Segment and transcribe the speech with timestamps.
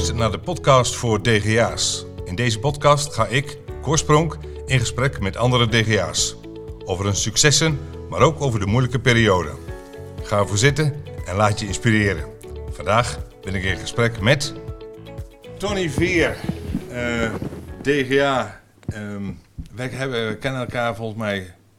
[0.00, 2.04] luistert naar de podcast voor DGA's.
[2.24, 6.36] In deze podcast ga ik, Korspronk, in gesprek met andere DGA's.
[6.84, 7.78] Over hun successen,
[8.08, 9.50] maar ook over de moeilijke periode.
[10.22, 12.30] Ga ervoor zitten en laat je inspireren.
[12.70, 14.54] Vandaag ben ik in gesprek met...
[15.58, 16.36] Tony Vier,
[16.90, 17.34] eh,
[17.82, 18.60] DGA.
[18.86, 19.32] Ehm,
[19.74, 21.38] wij hebben, we kennen elkaar volgens mij...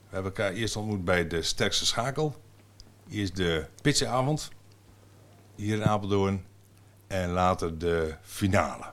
[0.10, 2.36] We hebben elkaar eerst ontmoet bij de sterkste schakel.
[3.08, 4.50] Is de pitsenavond.
[5.56, 6.50] Hier in Apeldoorn.
[7.12, 8.84] En later de finale.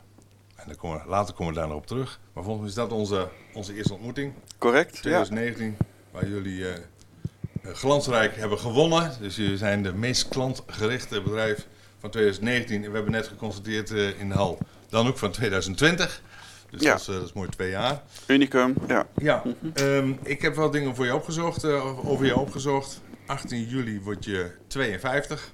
[0.56, 2.20] En dan komen, later komen we daar nog op terug.
[2.32, 4.32] Maar volgens mij is dat onze, onze eerste ontmoeting.
[4.58, 4.94] Correct?
[4.94, 5.00] Ja.
[5.00, 5.76] 2019,
[6.10, 9.12] waar jullie eh, eh, glansrijk hebben gewonnen.
[9.20, 11.66] Dus jullie zijn de meest klantgerichte bedrijf
[11.98, 12.84] van 2019.
[12.84, 14.58] En we hebben net geconstateerd eh, in de hal,
[14.88, 16.22] dan ook van 2020.
[16.70, 16.90] Dus Ja.
[16.90, 18.02] dat, is, dat is mooi twee jaar.
[18.26, 19.06] Unicum, ja.
[19.16, 19.42] Ja,
[19.74, 21.64] ehm, ik heb wel dingen voor je opgezocht,
[22.04, 23.00] over je opgezocht.
[23.26, 25.52] 18 juli word je 52.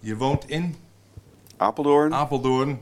[0.00, 0.76] Je woont in
[1.60, 2.14] Apeldoorn.
[2.14, 2.78] Apeldoorn.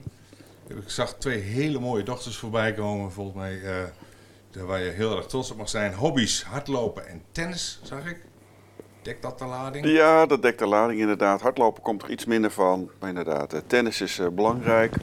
[0.67, 3.63] Ik zag twee hele mooie dochters voorbij komen, volgens mij.
[3.63, 3.85] eh,
[4.51, 5.95] daar waar je heel erg trots op mag zijn.
[5.95, 8.25] Hobby's, hardlopen en tennis, zag ik.
[9.03, 9.87] Dekt dat de lading?
[9.87, 11.41] Ja, dat dekt de lading inderdaad.
[11.41, 12.91] Hardlopen komt er iets minder van.
[13.01, 14.95] Maar inderdaad, eh, tennis is eh, belangrijk.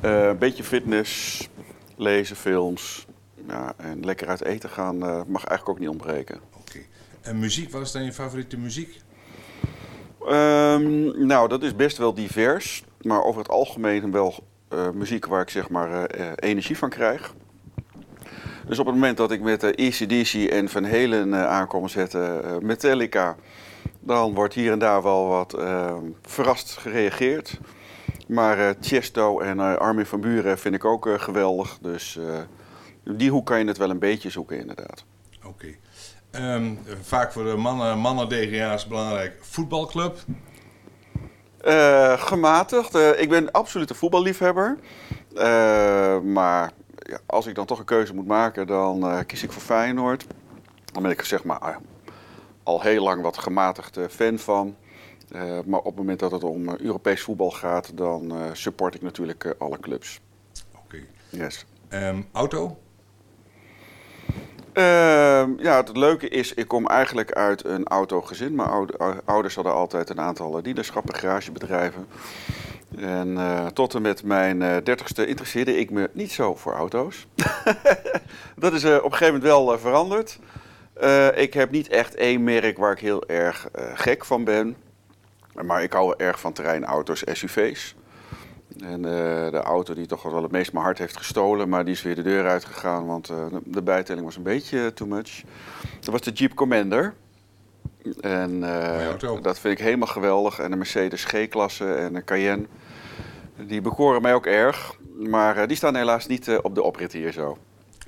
[0.00, 1.48] Een beetje fitness,
[1.96, 3.06] lezen, films.
[3.48, 4.98] Ja, en lekker uit eten gaan
[5.28, 6.40] mag eigenlijk ook niet ontbreken.
[6.56, 6.78] Oké.
[7.20, 9.00] En muziek, wat is dan je favoriete muziek?
[10.26, 12.84] Ehm, nou, dat is best wel divers.
[13.00, 14.34] Maar over het algemeen wel
[14.68, 17.34] eh, muziek waar ik zeg maar eh, eh, energie van krijg.
[18.66, 23.36] Dus op het moment dat ik met ECDC en Van Halen eh, aankom zetten, Metallica,
[24.00, 27.58] dan wordt hier en daar wel wat eh, verrast gereageerd.
[28.28, 31.78] Maar Chesto en Armin van Buren vind ik ook geweldig.
[31.80, 32.18] Dus
[33.04, 35.04] die hoek kan je het wel een beetje zoeken inderdaad.
[35.44, 35.66] Oké.
[36.30, 39.36] Ehm, vaak voor de mannen, mannen DGA's belangrijk.
[39.40, 40.18] Voetbalclub.
[41.60, 42.94] Eh, gematigd.
[42.94, 44.78] Eh, ik ben absoluut een voetballiefhebber.
[45.34, 49.62] Eh, maar ja, als ik dan toch een keuze moet maken, dan kies ik voor
[49.62, 50.26] Feyenoord.
[50.92, 51.78] Dan ben ik zeg maar
[52.62, 54.76] al heel lang wat gematigd eh, fan van.
[55.64, 59.80] Maar op het moment dat het om Europees voetbal gaat, dan support ik natuurlijk alle
[59.80, 60.20] clubs.
[60.84, 60.98] Oké.
[61.28, 61.66] Yes.
[61.88, 62.78] Ehm, auto.
[64.76, 68.54] Ehm, ja, het leuke is, ik kom eigenlijk uit een autogezin.
[68.54, 72.06] Mijn oude- ou- ouders hadden altijd een aantal eh, dealerschappen, garagebedrijven.
[72.96, 77.26] En eh, tot en met mijn eh, dertigste interesseerde ik me niet zo voor auto's.
[78.56, 80.38] dat is op een gegeven moment wel veranderd.
[81.34, 84.76] Ik heb niet echt één merk waar ik heel erg gek van ben.
[85.62, 87.94] Maar ik hou erg van terreinauto's, SUV's.
[88.80, 91.94] En eh, de auto die toch wel het meest mijn hart heeft gestolen, maar die
[91.94, 95.42] is weer de deur uitgegaan, want eh, de, bijtelling was een beetje too much.
[96.00, 97.14] Dat was de Jeep Commander.
[98.20, 98.70] En
[99.04, 99.40] auto.
[99.40, 100.58] dat vind ik helemaal geweldig.
[100.58, 102.66] En de Mercedes G-klasse en de Cayenne.
[103.66, 104.96] Die bekoren mij ook erg.
[105.16, 107.58] Maar die staan helaas niet op de oprit hier zo.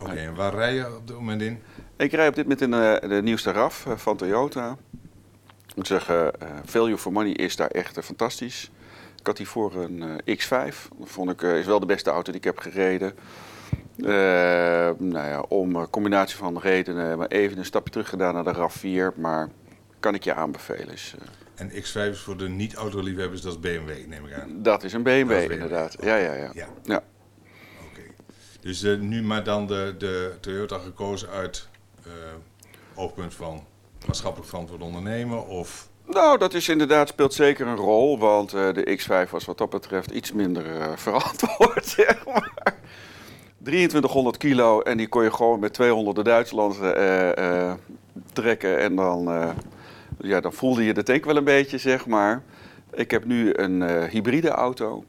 [0.00, 1.62] Oké, en waar rij je op dit moment in?
[1.96, 4.76] Ik rij op dit moment in de nieuwste RAV eh, van Toyota.
[5.66, 6.32] Ik moet zeggen,
[6.64, 8.70] value for money is daar echt fantastisch.
[9.18, 10.74] Ik had hiervoor een eh, X5.
[10.98, 13.12] Dat vond ik, eh, is wel de beste auto die ik heb gereden.
[13.96, 14.06] Eh,
[14.98, 18.54] nou ja, om een combinatie van redenen, maar even een stapje terug gedaan naar de
[18.54, 19.16] RAV4.
[19.16, 19.48] Maar
[20.00, 20.92] kan ik je aanbevelen.
[20.92, 21.14] Is,
[21.54, 24.62] En X5 is voor de niet-autoliefhebbers, dat is BMW, neem ik aan.
[24.62, 25.52] dat is een BMW, Dat is BMW.
[25.52, 25.96] inderdaad.
[26.00, 26.50] Ja, ja, ja.
[26.54, 26.68] Ja.
[26.82, 27.02] ja.
[27.90, 28.02] Oké.
[28.60, 31.68] Dus nu maar dan de, de Toyota gekozen uit
[32.94, 33.64] oogpunt van
[34.06, 35.88] maatschappelijk verantwoord ondernemen of...
[36.10, 38.18] Nou, dat is inderdaad, speelt zeker een rol.
[38.18, 42.76] Want eh, de X5 was wat dat betreft iets minder eh, verantwoord, zeg maar.
[43.62, 47.72] 2300 kilo en die kon je gewoon met 200 de Duitsland eh,
[48.32, 48.78] trekken.
[48.78, 49.54] En dan,
[50.20, 52.42] ja, dan voelde je de tank wel een beetje, zeg maar.
[52.92, 55.04] Ik heb nu een hybride auto.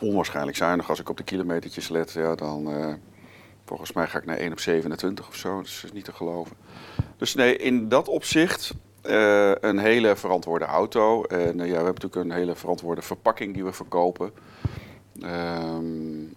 [0.00, 2.12] Onwaarschijnlijk zuinig als ik op de kilometertjes let.
[2.12, 2.68] Ja, dan,
[3.64, 5.62] volgens mij ga ik naar 1 op 27 of zo.
[5.62, 6.56] Dus dat is niet te geloven.
[7.16, 8.74] Dus nee, in dat opzicht
[9.06, 11.24] eh, een hele verantwoorde auto.
[11.24, 14.32] En eh, ja, we hebben natuurlijk een hele verantwoorde verpakking die we verkopen.
[15.22, 15.84] Ehm,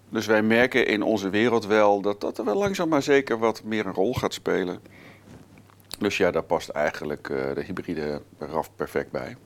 [0.08, 3.62] dus wij merken in onze wereld wel dat dat er wel langzaam maar zeker wat
[3.64, 4.80] meer een rol gaat spelen.
[5.98, 9.36] Dus ja, daar past eigenlijk eh, de hybride RAF perfect bij.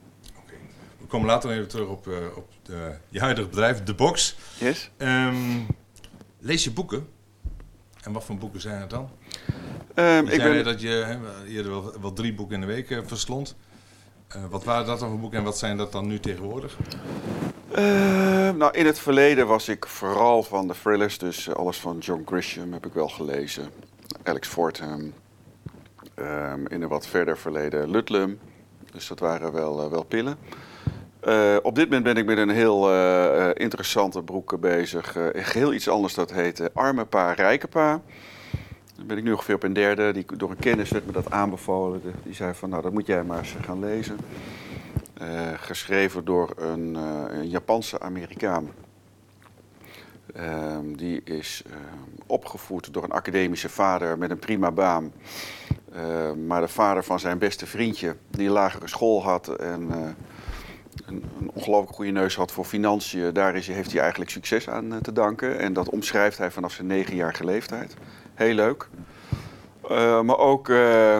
[0.97, 4.35] We komen later even terug op, op de, je huidige bedrijf, De Box.
[4.59, 4.91] Yes?
[4.97, 5.59] Ehm,
[6.39, 7.07] lees je boeken?
[8.03, 9.09] En wat voor boeken zijn het dan?
[9.95, 11.17] Je ik zei ben, dat je
[11.47, 13.55] eerder wel, wel drie boeken in de week eh, verslond.
[14.27, 16.77] Eh, wat waren dat dan voor boeken en wat zijn dat dan nu tegenwoordig?
[17.71, 21.97] Ehm, nou, in het verleden was ik vooral van de thrillers, dus eh, alles van
[21.97, 23.69] John Grisham heb ik wel gelezen.
[24.23, 25.13] Alex Fortham.
[26.13, 28.39] Ehm, in een wat verder verleden Ludlum.
[28.91, 30.37] Dus dat waren wel, wel pillen.
[31.27, 35.15] Uh, op dit moment ben ik met een heel uh, interessante broek bezig.
[35.15, 38.01] Uh, heel iets anders, dat heet Arme Pa, Rijke Pa.
[38.95, 40.11] Daar ben ik nu ongeveer op een derde.
[40.13, 42.01] Die, door een kennis werd me dat aanbevolen.
[42.23, 44.17] Die zei van, nou, dat moet jij maar eens gaan lezen.
[45.55, 48.69] geschreven door een, een Japanse Amerikaan.
[50.35, 51.79] Ehm, die is ehm,
[52.25, 55.11] opgevoed door een academische vader met een prima baan.
[55.93, 59.91] Ehm, maar de vader van zijn beste vriendje, die een lagere school had en
[61.05, 64.93] een, een ongelooflijk goede neus had voor financiën, daar is, heeft hij eigenlijk succes aan
[64.93, 65.59] eh, te danken.
[65.59, 67.95] En dat omschrijft hij vanaf zijn negenjarige leeftijd.
[68.35, 68.89] Heel leuk.
[69.91, 71.17] Uh, maar ook uh,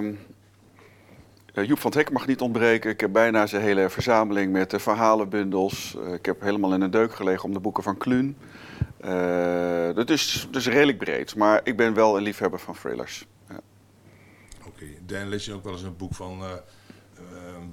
[1.54, 2.90] Joep van het Hek mag niet ontbreken.
[2.90, 5.98] Ik heb bijna zijn hele verzameling met uh, verhalenbundels.
[6.14, 8.38] ik heb helemaal in een deuk gelegen om de boeken van Kluun.
[9.96, 13.26] dat is dus redelijk breed, maar ik ben wel een liefhebber van thrillers.
[13.50, 13.60] Ja.
[14.66, 14.86] Oké.
[15.06, 16.44] Dan lees je ook wel eens een boek van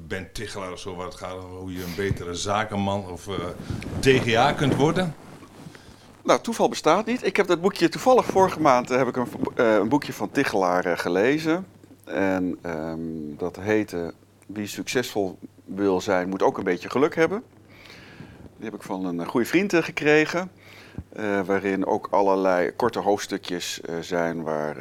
[0.06, 3.28] Ben Tichelaar of zo, waar het gaat over hoe je een betere zakenman of
[4.00, 5.14] DGA kunt worden?
[6.24, 7.26] Nou, toeval bestaat niet.
[7.26, 9.26] Ik heb dat boekje toevallig vorige maand heb ik een,
[9.56, 11.66] uh, een boekje van Tichelaar uh, gelezen.
[12.04, 14.14] En um, dat heette
[14.46, 17.42] Wie succesvol wil zijn, moet ook een beetje geluk hebben.
[18.56, 20.50] Die heb ik van een goede vriend gekregen.
[21.46, 24.76] waarin ook allerlei korte hoofdstukjes zijn waar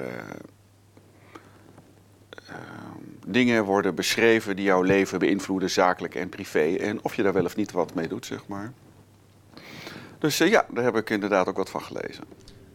[3.27, 6.75] dingen worden beschreven die jouw leven beïnvloeden, zakelijk en privé.
[6.75, 8.73] En of je daar wel of niet wat mee doet, zeg maar.
[10.21, 12.23] Dus uh, ja, daar heb ik inderdaad ook wat van gelezen.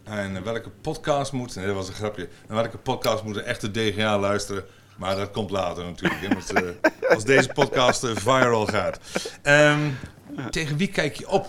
[0.04, 3.70] En welke podcast moet, nee, dat was een grapje, en welke podcast moet een echte
[3.70, 4.64] DGA luisteren?
[4.96, 6.70] Maar dat komt later natuurlijk, hè, als, uh,
[7.08, 9.00] als, deze podcast uh, viral gaat.
[9.42, 9.98] Um,
[10.50, 11.46] tegen wie kijk je op?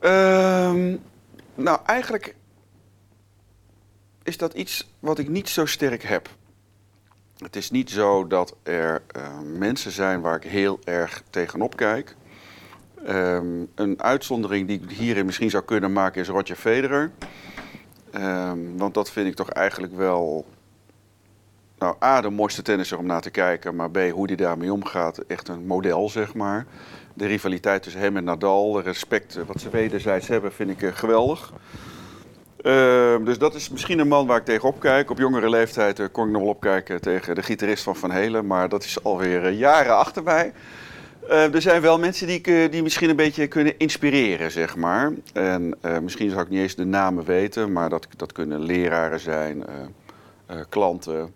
[0.00, 1.02] Um,
[1.54, 2.34] nou, eigenlijk
[4.22, 6.28] is dat iets wat ik niet zo sterk heb.
[7.36, 12.16] Het is niet zo dat er uh, mensen zijn waar ik heel erg tegenop kijk.
[13.08, 17.10] Um, een uitzondering die ik hierin misschien zou kunnen maken is Roger Federer.
[18.14, 20.46] Um, want dat vind ik toch eigenlijk wel.
[21.78, 23.76] Nou, A, de mooiste tennisser om naar te kijken.
[23.76, 25.18] Maar B, hoe hij daarmee omgaat.
[25.18, 26.66] Echt een model, zeg maar.
[27.14, 28.72] De rivaliteit tussen hem en Nadal.
[28.72, 31.52] De respect wat ze wederzijds hebben, vind ik uh, geweldig.
[32.62, 35.10] Uh, dus dat is misschien een man waar ik tegenop kijk.
[35.10, 38.46] Op jongere leeftijd uh, kon ik nog wel opkijken tegen de gitarist van Van Helen.
[38.46, 40.52] Maar dat is alweer jaren achter mij.
[41.28, 45.12] Ehm, er zijn wel mensen die, eh, die misschien een beetje kunnen inspireren, zeg maar.
[45.32, 47.72] En misschien zou ik niet eens de namen weten.
[47.72, 49.64] Maar dat, dat kunnen leraren zijn,
[50.68, 51.32] klanten,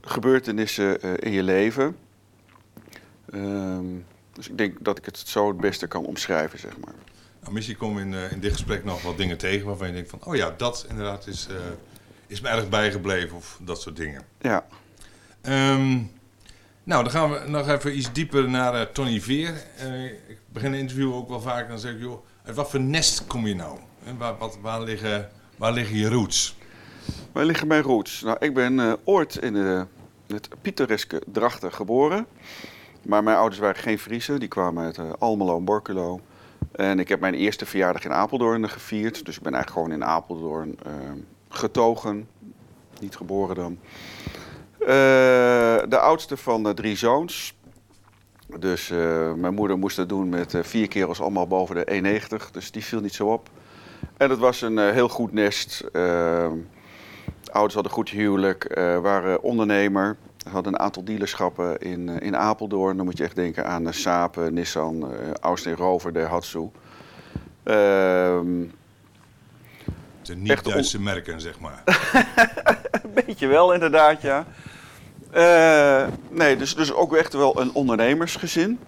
[0.00, 1.96] gebeurtenissen in je leven.
[3.32, 3.86] Ehm,
[4.32, 6.94] dus ik denk dat ik het zo het beste kan omschrijven, zeg maar.
[7.40, 10.10] Nou, misschien komen in, uh, in dit gesprek nog wat dingen tegen waarvan je denkt
[10.10, 10.18] van...
[10.24, 11.48] oh ja, dat inderdaad is,
[12.26, 14.22] is me erg bijgebleven of dat soort dingen.
[14.40, 14.66] Ja.
[15.42, 16.10] Um,
[16.90, 19.48] nou, dan gaan we nog even iets dieper naar uh, Tony Veer.
[20.28, 22.00] ik begin een interview ook wel vaak dan zeg ik...
[22.00, 23.78] joh, uit wat voor nest kom je nou?
[24.04, 26.56] En waar, wat, waar, liggen, waar liggen je roots?
[27.32, 28.22] Waar liggen mijn roots?
[28.22, 29.54] Nou, ik ben ooit in
[30.26, 32.26] het pittoreske Drachten geboren...
[33.02, 36.20] Maar mijn ouders waren geen Friesen, die kwamen uit Almelo en Borculo.
[36.72, 39.24] En ik heb mijn eerste verjaardag in Apeldoorn gevierd.
[39.24, 40.78] Dus ik ben eigenlijk gewoon in Apeldoorn
[41.48, 42.28] getogen.
[43.00, 43.78] Niet geboren dan.
[44.80, 44.86] Uh,
[45.88, 47.54] de oudste van de drie zoons.
[48.58, 52.50] Dus uh, mijn moeder moest dat doen met vier kerels allemaal boven de 1,90.
[52.50, 53.48] Dus die viel niet zo op.
[54.16, 55.84] En het was een heel goed nest.
[55.92, 56.52] Ehm,
[57.52, 60.16] ouders hadden goed huwelijk, waren ondernemer
[60.50, 62.96] hadden een aantal dealerschappen in, in Apeldoorn.
[62.96, 66.70] Dan moet je echt denken aan Saab, uh, Nissan, Austin Rover, Daihatsu.
[67.62, 68.64] Ehm
[70.30, 71.82] de niet-Duitse merken, zeg maar.
[73.02, 74.46] een beetje wel, inderdaad, ja.
[76.30, 78.78] Nee, dus, dus ook echt wel een ondernemersgezin.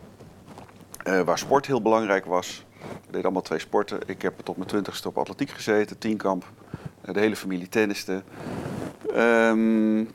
[1.25, 2.65] waar sport heel belangrijk was.
[2.83, 3.99] We deden allemaal twee sporten.
[4.07, 6.45] Ik heb tot mijn twintigste op atletiek gezeten, tienkamp.
[7.01, 8.23] de hele familie tenniste.
[9.17, 10.09] Um,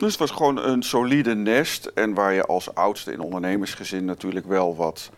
[0.00, 1.86] dus het was gewoon een solide nest.
[1.86, 5.10] En waar je als oudste in ondernemersgezin natuurlijk wel wat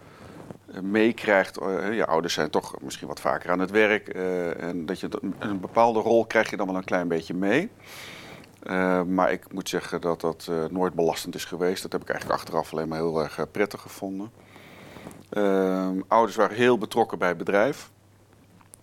[0.73, 1.55] eh, meekrijgt.
[1.93, 4.09] Je ouders zijn toch misschien wat vaker aan het werk.
[4.09, 5.09] En dat je
[5.39, 7.71] een bepaalde rol krijg je dan wel een klein beetje mee.
[8.63, 11.83] Uh, maar ik moet zeggen dat dat nooit belastend is geweest.
[11.83, 14.31] Dat heb ik eigenlijk achteraf alleen maar heel erg prettig gevonden.
[15.29, 17.91] Ehm, ouders waren heel betrokken bij het bedrijf.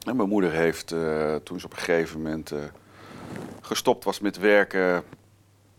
[0.05, 0.87] En mijn moeder heeft
[1.43, 2.53] toen ze op een gegeven moment
[3.61, 5.03] gestopt was met werken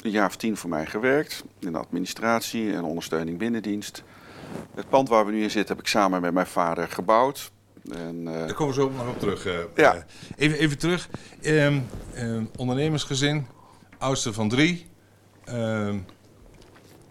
[0.02, 1.44] een jaar of tien voor mij gewerkt.
[1.58, 4.02] In de administratie en ondersteuning binnendienst.
[4.74, 7.50] Het pand waar we nu in zitten heb ik samen met mijn vader gebouwd.
[7.90, 8.32] En, uh...
[8.32, 9.46] Daar komen we zo nog op terug.
[9.46, 9.94] Uh, ja.
[9.94, 10.02] Uh,
[10.36, 11.08] even, even terug.
[11.42, 11.86] Um,
[12.18, 13.46] um, ondernemersgezin,
[14.00, 14.86] oudste van drie.
[15.48, 16.06] Um,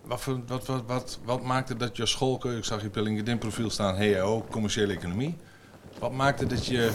[0.06, 3.38] wat, wat, wat, wat, wat maakte dat je schoolkeuze, ik zag je op je LinkedIn
[3.38, 5.36] profiel staan, HAO, commerciële economie.
[6.00, 6.92] Wat maakte dat je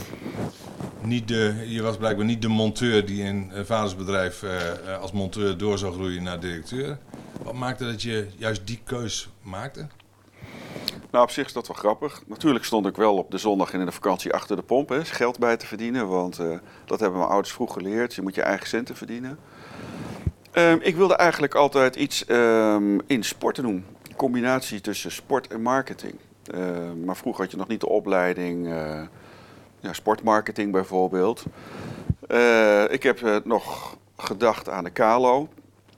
[1.02, 5.58] niet de, je was blijkbaar niet de monteur die in een vadersbedrijf uh, als monteur
[5.58, 6.98] door zou groeien naar directeur.
[7.42, 9.86] Wat maakte dat je juist die keus maakte?
[11.14, 12.22] Nou, op zich is dat wel grappig.
[12.26, 15.38] Natuurlijk stond ik wel op de zondag in de vakantie achter de pomp, hè, geld
[15.38, 16.08] bij te verdienen.
[16.08, 18.14] Want uh, dat hebben mijn ouders vroeg geleerd.
[18.14, 19.38] Je moet je eigen centen verdienen.
[20.52, 23.84] Um, ik wilde eigenlijk altijd iets um, in sporten doen.
[24.16, 26.14] Combinatie tussen sport en marketing.
[26.54, 29.00] Uh, maar vroeger had je nog niet de opleiding uh,
[29.80, 31.44] ja, sportmarketing bijvoorbeeld.
[32.28, 35.48] Uh, ik heb nog gedacht aan de Kalo.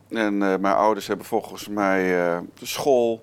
[0.08, 2.08] En mijn ouders hebben volgens mij
[2.58, 3.22] de school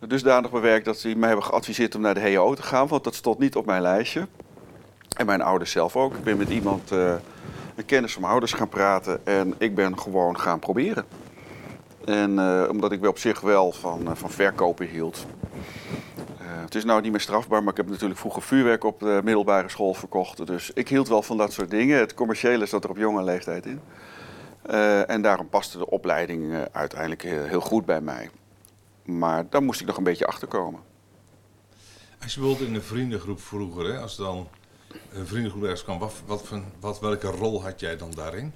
[0.00, 2.86] dusdanig bewerkt dat ze mij hebben geadviseerd om naar de HO te gaan.
[2.86, 4.26] Want dat stond niet op mijn lijstje.
[5.16, 6.14] En mijn ouders zelf ook.
[6.14, 9.26] Ik ben met iemand, een kennis van mijn ouders gaan praten.
[9.26, 11.04] En ik ben gewoon gaan proberen.
[12.04, 12.30] En
[12.70, 15.26] omdat ik wel op zich wel van, van verkopen hield.
[16.38, 19.68] Het is nou niet meer strafbaar, maar ik heb natuurlijk vroeger vuurwerk op de middelbare
[19.68, 20.46] school verkocht.
[20.46, 21.98] Dus ik hield wel van dat soort dingen.
[21.98, 23.80] Het commerciële zat er op jonge leeftijd in.
[25.06, 28.30] En daarom paste de opleiding uiteindelijk heel, goed bij mij.
[29.06, 30.80] Maar daar moest ik nog een beetje achter komen.
[32.22, 34.48] Als je bijvoorbeeld in een vriendengroep vroeger, hè, als dan
[35.12, 38.54] een vriendengroep ergens kwam, wat, wat, wat, welke rol had jij dan daarin?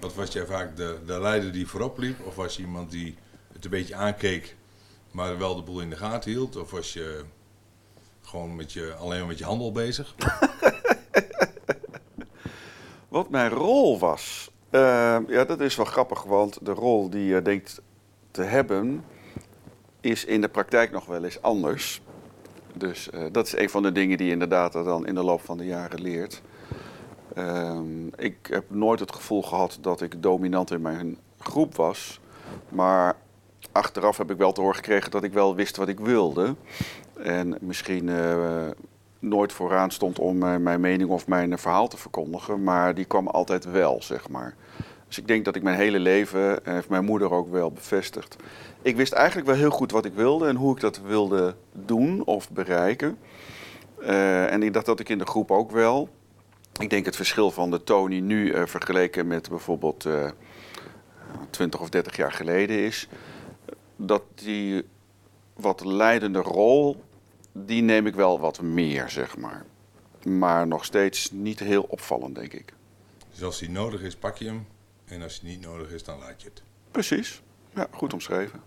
[0.00, 2.26] Wat was jij vaak de, de leider die voorop liep?
[2.26, 3.16] Of was je iemand die
[3.52, 4.56] het een beetje aankeek
[5.12, 6.56] maar wel de boel in de gaten hield?
[6.56, 7.24] Of was je
[8.22, 10.14] gewoon met je, alleen met je handel bezig?
[13.08, 14.50] Wat mijn rol was?
[14.70, 17.80] Uh, ja, dat is wel grappig, want de rol die je denkt
[18.32, 19.04] te hebben,
[20.00, 22.02] is in de praktijk nog wel eens anders.
[22.74, 25.40] Dus uh, dat is een van de dingen die je inderdaad dan in de loop
[25.40, 26.42] van de jaren leert.
[27.36, 27.78] Uh,
[28.16, 32.20] ik heb nooit het gevoel gehad dat ik dominant in mijn groep was.
[32.68, 33.16] Maar
[33.72, 36.54] achteraf heb ik wel te horen gekregen dat ik wel wist wat ik wilde.
[37.22, 38.66] En misschien uh,
[39.18, 43.28] nooit vooraan stond om uh, mijn mening of mijn verhaal te verkondigen, maar die kwam
[43.28, 44.54] altijd wel, zeg maar.
[45.12, 48.36] Dus ik denk dat ik mijn hele leven, en heeft mijn moeder ook wel bevestigd,
[48.82, 52.24] ik wist eigenlijk wel heel goed wat ik wilde en hoe ik dat wilde doen
[52.24, 53.18] of bereiken.
[54.00, 56.08] Uh, en ik dacht dat ik in de groep ook wel.
[56.80, 60.06] Ik denk het verschil van de Tony nu vergeleken met bijvoorbeeld
[61.50, 63.08] 20 of 30 jaar geleden is
[63.96, 64.84] dat die
[65.54, 67.04] wat leidende rol,
[67.52, 69.64] die neem ik wel wat meer, zeg maar.
[70.24, 72.72] Maar nog steeds niet heel opvallend, denk ik.
[73.30, 74.66] Dus als die nodig is, pak je hem.
[75.12, 76.62] En als hij niet nodig is, dan laat je het.
[76.90, 77.42] Precies.
[77.74, 78.62] Ja, goed omschreven.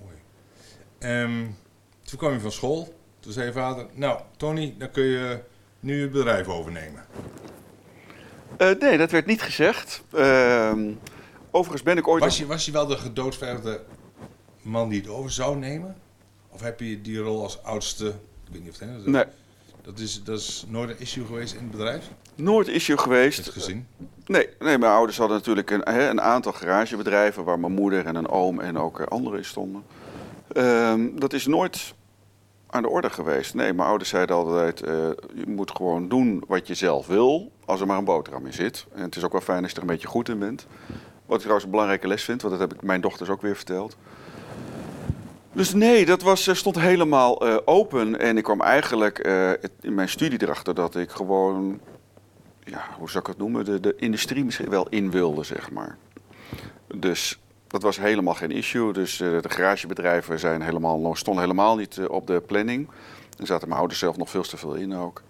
[0.00, 0.14] Mooi.
[1.22, 1.56] Um,
[2.02, 2.94] toen kwam je van school.
[3.20, 5.40] Toen zei je vader, nou Tony, dan kun je
[5.80, 7.04] nu het bedrijf overnemen.
[8.58, 10.02] Uh, nee, dat werd niet gezegd.
[10.14, 10.72] Uh,
[11.50, 12.22] Overigens ben ik ooit...
[12.22, 13.84] Was je, was je wel de gedoodverfde
[14.62, 15.96] man die het over zou nemen?
[16.48, 18.06] Of heb je die rol als oudste...
[18.08, 18.88] Ik weet niet of het...
[18.88, 19.24] Hè, nee.
[19.82, 22.10] Dat is, dat is nooit een issue geweest in het bedrijf?
[22.34, 23.38] Nooit issue geweest.
[23.38, 23.86] Het gezien?
[24.26, 27.44] Nee, nee, mijn ouders hadden natuurlijk een, een aantal garagebedrijven...
[27.44, 29.82] waar mijn moeder en een oom en ook anderen in stonden.
[30.56, 31.94] Um, dat is nooit
[32.66, 33.54] aan de orde geweest.
[33.54, 34.88] Nee, mijn ouders zeiden altijd: uh,
[35.34, 38.86] je moet gewoon doen wat je zelf wil, als er maar een boterham in zit.
[38.94, 40.66] En het is ook wel fijn als je er een beetje goed in bent.
[41.26, 43.56] Wat ik trouwens een belangrijke les vind, want dat heb ik mijn dochters ook weer
[43.56, 43.96] verteld.
[45.54, 48.18] Dus nee, dat was, eh, stond helemaal uh, open.
[48.18, 51.80] En ik kwam eigenlijk uh, in mijn studie erachter dat ik gewoon,
[52.64, 55.96] ja, hoe zou ik het noemen, de, de industrie misschien wel in wilde, zeg maar.
[56.94, 58.92] Dus dat was helemaal geen issue.
[58.92, 62.88] Dus de garagebedrijven zijn helemaal, stonden helemaal niet op de planning.
[63.38, 65.22] Er zaten mijn ouders zelf nog veel te veel in ook.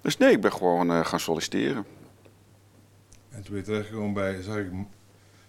[0.00, 1.86] Dus nee, ik ben gewoon gaan solliciteren.
[3.30, 4.70] En toen ben je terechtgekomen bij, zag ik,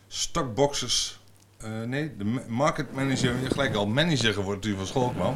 [0.07, 1.20] stockboxers.
[1.65, 5.35] Uh, nee, de market manager, je gelijk al manager geworden toen je van school kwam.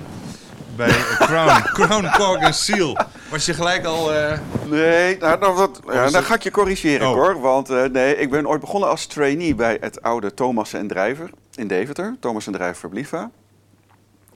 [0.75, 0.89] Bij
[1.19, 2.97] Crown, Crown, Cork en Seal.
[3.29, 4.13] Was je gelijk al...
[4.13, 4.37] Uh...
[4.69, 7.13] Nee, nou, nou, wat, ja, dan ga ik je corrigeren oh.
[7.13, 7.39] hoor.
[7.41, 11.67] Want nee, ik ben ooit begonnen als trainee bij het oude Thomas en Drijver in
[11.67, 12.15] Deventer.
[12.19, 13.31] Thomas en Drijver Verblifa.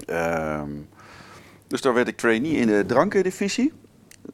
[0.07, 0.89] Um,
[1.67, 3.73] dus daar werd ik trainee in de drankendivisie.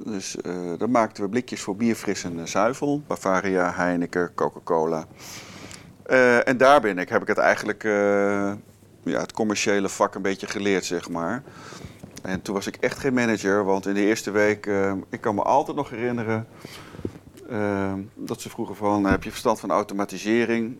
[0.04, 0.36] Dus
[0.78, 3.02] daar maakten we blikjes voor bier, fris en zuivel.
[3.08, 5.08] Bavaria, Heineken, Coca-Cola.
[6.10, 7.92] Uh, en daar ben ik, heb ik het eigenlijk, uh,
[9.04, 11.44] ja, het commerciële vak een beetje geleerd, zeg maar.
[12.22, 15.36] En toen was ik echt geen manager, want in de eerste week, uh, ik kan
[15.36, 16.48] me altijd nog herinneren
[18.14, 20.78] dat ze vroegen van, heb je verstand van automatisering?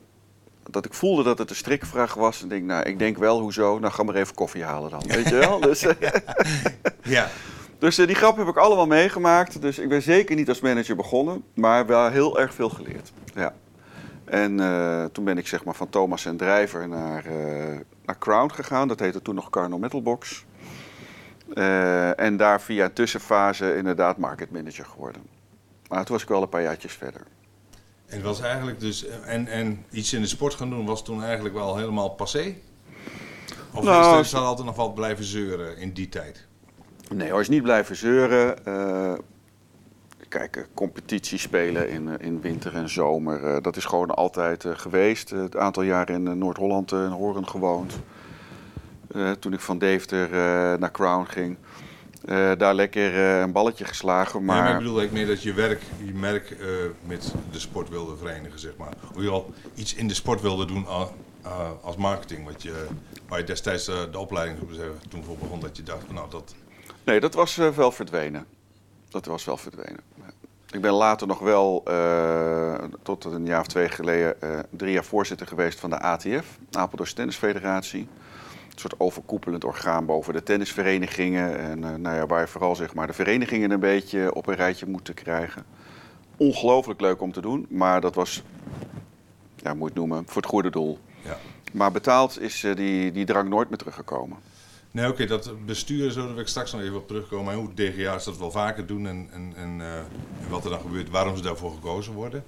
[0.70, 3.80] Dat ik voelde dat het een strikvraag was en denk, nou, ik denk wel, hoezo?
[3.80, 5.60] Nou, ga maar even koffie halen dan, weet je wel?
[5.60, 5.80] Dus,
[7.04, 7.30] ja.
[7.80, 9.62] Dus die grap heb ik allemaal meegemaakt.
[9.62, 13.12] Dus ik ben zeker niet als manager begonnen, maar wel heel erg veel geleerd.
[13.34, 13.54] Ja.
[14.26, 18.52] En eh, toen ben ik zeg maar van Thomas en Drijver naar, eh, naar Crown
[18.54, 18.88] gegaan.
[18.88, 20.46] Dat heette toen nog Carnal Metalbox.
[21.54, 25.22] Uh, en daar via een tussenfase inderdaad market manager geworden.
[25.88, 27.22] Maar toen was ik wel een paar jaartjes verder.
[28.06, 31.56] En, was eigenlijk dus, en, en iets in de sport gaan doen was toen eigenlijk
[31.56, 32.56] wel helemaal passé?
[33.74, 36.48] Of nou, is er altijd nog wat blijven zeuren in die tijd?
[37.14, 38.58] Nee hoor, is niet blijven zeuren.
[40.38, 45.30] Kijk, competitie spelen in, in winter en zomer, uh, dat is gewoon altijd uh, geweest.
[45.30, 48.00] Het aantal jaren in Noord-Holland en Horen gewoond.
[49.40, 50.30] toen ik van Deventer
[50.80, 51.58] naar Crown ging.
[52.58, 54.46] daar lekker een balletje geslagen.
[54.46, 54.56] Maar...
[54.56, 56.58] Nee, maar ik bedoel ik meer dat je werk, je merk
[57.06, 58.94] met de sport wilde verenigen, zeg maar.
[59.14, 60.86] Hoe je al iets in de sport wilde doen
[61.82, 62.46] als marketing.
[62.46, 62.88] Wat je,
[63.28, 64.60] waar je destijds de opleiding
[65.10, 66.56] toen voor begon, dat je dacht, nou dat
[67.04, 68.55] Nee, dat was wel verdwenen.
[69.16, 70.00] Dat was wel verdwenen.
[70.72, 75.04] Ik ben later nog wel, uh, tot een jaar of twee geleden, uh, drie jaar
[75.04, 78.00] voorzitter geweest van de ATF, Apeldoorn Tennisfederatie.
[78.00, 81.60] Een soort overkoepelend orgaan boven de tennisverenigingen.
[81.60, 84.86] En nou ja, waar je vooral zeg maar, de verenigingen een beetje op een rijtje
[84.86, 85.66] moeten krijgen.
[86.38, 88.44] Ongelooflijk leuk om te doen, maar dat was,
[89.56, 91.00] ja, moet je het noemen, voor het goede doel.
[91.22, 91.38] Ja.
[91.74, 94.38] Maar betaald is die, die drang nooit meer teruggekomen.
[94.96, 97.54] Nee, oké, dat bestuur, zo wil ik straks nog even op terugkomen.
[97.54, 100.10] En hoe DGA's dat wel vaker doen en, en, uh, en,
[100.50, 102.44] wat er dan gebeurt, waarom ze daarvoor gekozen worden.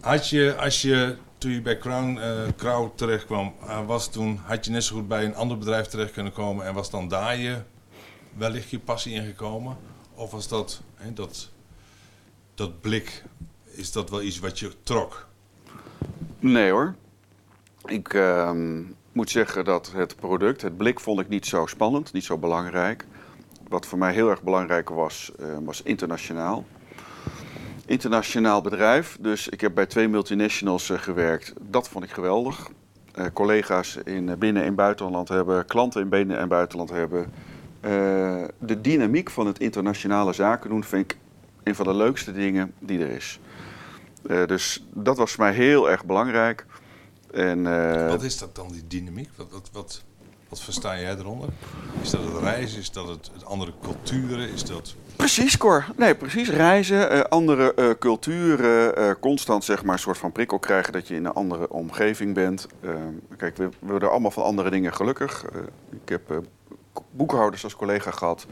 [0.00, 4.64] Had je, als je, toen je bij Crown, uh, Crow terechtkwam, uh, was toen, had
[4.64, 7.36] je net zo goed bij een ander bedrijf terecht kunnen komen en was dan daar
[7.36, 7.56] je
[8.36, 9.76] wellicht je passie ingekomen?
[10.14, 10.82] Of was dat,
[11.14, 11.50] dat,
[12.54, 13.22] dat blik,
[13.64, 15.26] is dat wel iets wat je trok?
[16.38, 16.94] Nee hoor.
[17.84, 18.82] Ik, ehm,
[19.16, 23.04] moet zeggen dat het product, het blik vond ik niet zo spannend, niet zo belangrijk.
[23.68, 26.64] Wat voor mij heel erg belangrijk was, uh, was internationaal.
[27.86, 31.52] Internationaal bedrijf, dus ik heb bij twee multinationals uh, gewerkt.
[31.60, 32.68] Dat vond ik geweldig.
[33.18, 37.32] Uh, collega's in binnen- en buitenland hebben, klanten in binnen- en buitenland hebben.
[38.58, 41.18] de dynamiek van het internationale zaken doen vind ik
[41.62, 43.40] een van de leukste dingen die er is.
[44.22, 46.66] dus dat was voor mij heel erg belangrijk.
[47.36, 49.30] En, uh, wat is dat dan, die dynamiek?
[49.36, 50.02] Wat, wat, wat,
[50.48, 51.48] wat versta jij eronder?
[52.02, 52.78] Is dat het reizen?
[52.78, 54.48] Is dat het, het andere culturen?
[54.48, 54.94] Is dat...
[55.16, 55.86] Precies, Cor.
[55.96, 56.48] Nee, precies.
[56.48, 61.14] Reizen, uh, andere uh, culturen, constant zeg maar een soort van prikkel krijgen dat je
[61.14, 62.66] in een andere omgeving bent.
[63.36, 65.44] kijk, we, we worden allemaal van andere dingen gelukkig.
[65.90, 66.42] ik heb
[67.10, 68.46] boekhouders als collega gehad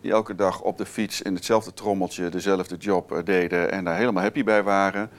[0.00, 4.22] die elke dag op de fiets in hetzelfde trommeltje dezelfde job deden en daar helemaal
[4.22, 5.10] happy bij waren.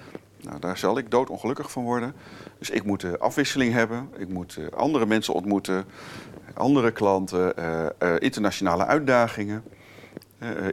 [0.41, 2.13] Nou, daar zal ik doodongelukkig van worden.
[2.59, 4.09] Dus ik moet afwisseling hebben.
[4.17, 5.85] Ik moet eh, andere mensen ontmoeten,
[6.53, 9.63] andere klanten, eh, eh, internationale uitdagingen.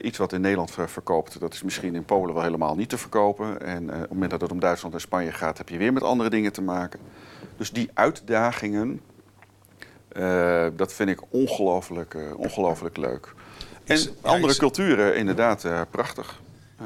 [0.01, 3.61] iets wat in Nederland verkoopt, dat is misschien in Polen wel helemaal niet te verkopen.
[3.61, 6.03] En op het moment dat het om Duitsland en Spanje gaat, heb je weer met
[6.03, 7.01] andere dingen te maken.
[7.57, 9.01] Dus die uitdagingen,
[10.77, 13.35] dat vind ik ongelooflijk, ongelooflijk leuk.
[13.85, 16.41] En andere culturen, inderdaad, prachtig.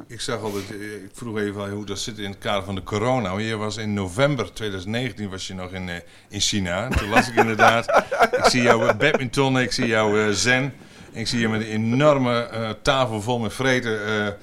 [0.06, 2.82] Ik zag altijd, eh, ik vroeg even hoe dat zit in het kader van de
[2.82, 3.38] corona.
[3.38, 5.94] Je was in november 2019 was je nog in, uh,
[6.28, 6.84] in China.
[6.84, 10.72] En toen las ik inderdaad, ik zie jou badminton, ik zie jou uh, zen.
[11.12, 14.36] Ik zie je met een enorme uh, tafel vol met vreten,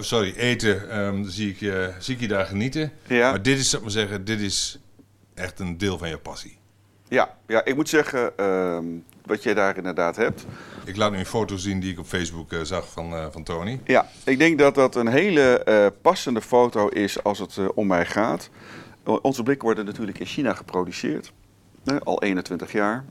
[0.00, 0.98] sorry, eten.
[0.98, 2.92] Um, zie, ik, zie ik je daar genieten.
[3.06, 3.30] Ja.
[3.30, 4.78] Maar dit is, zou ik maar zeggen, dit is
[5.34, 6.59] echt een deel van je passie.
[7.10, 8.84] Ja, ja ik moet zeggen, ehm,
[9.24, 10.46] wat jij daar inderdaad hebt.
[10.84, 13.42] Ik laat nu een foto zien die ik op Facebook uh, zag van, uh, van
[13.42, 13.80] Tony.
[13.84, 18.06] Ja, ik denk dat dat een hele uh, passende foto is als het om mij
[18.06, 18.50] gaat.
[19.22, 21.32] Onze blikken worden natuurlijk in China geproduceerd.
[22.04, 23.04] al 21 jaar.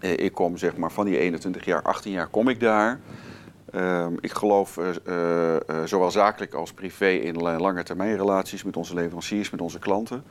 [0.00, 3.00] ik kom zeg maar van die 21 jaar, 18 jaar kom ik daar.
[3.70, 4.78] Ehm, ik geloof
[5.84, 10.24] zowel zakelijk als privé in lange termijn relaties met onze leveranciers, met onze klanten.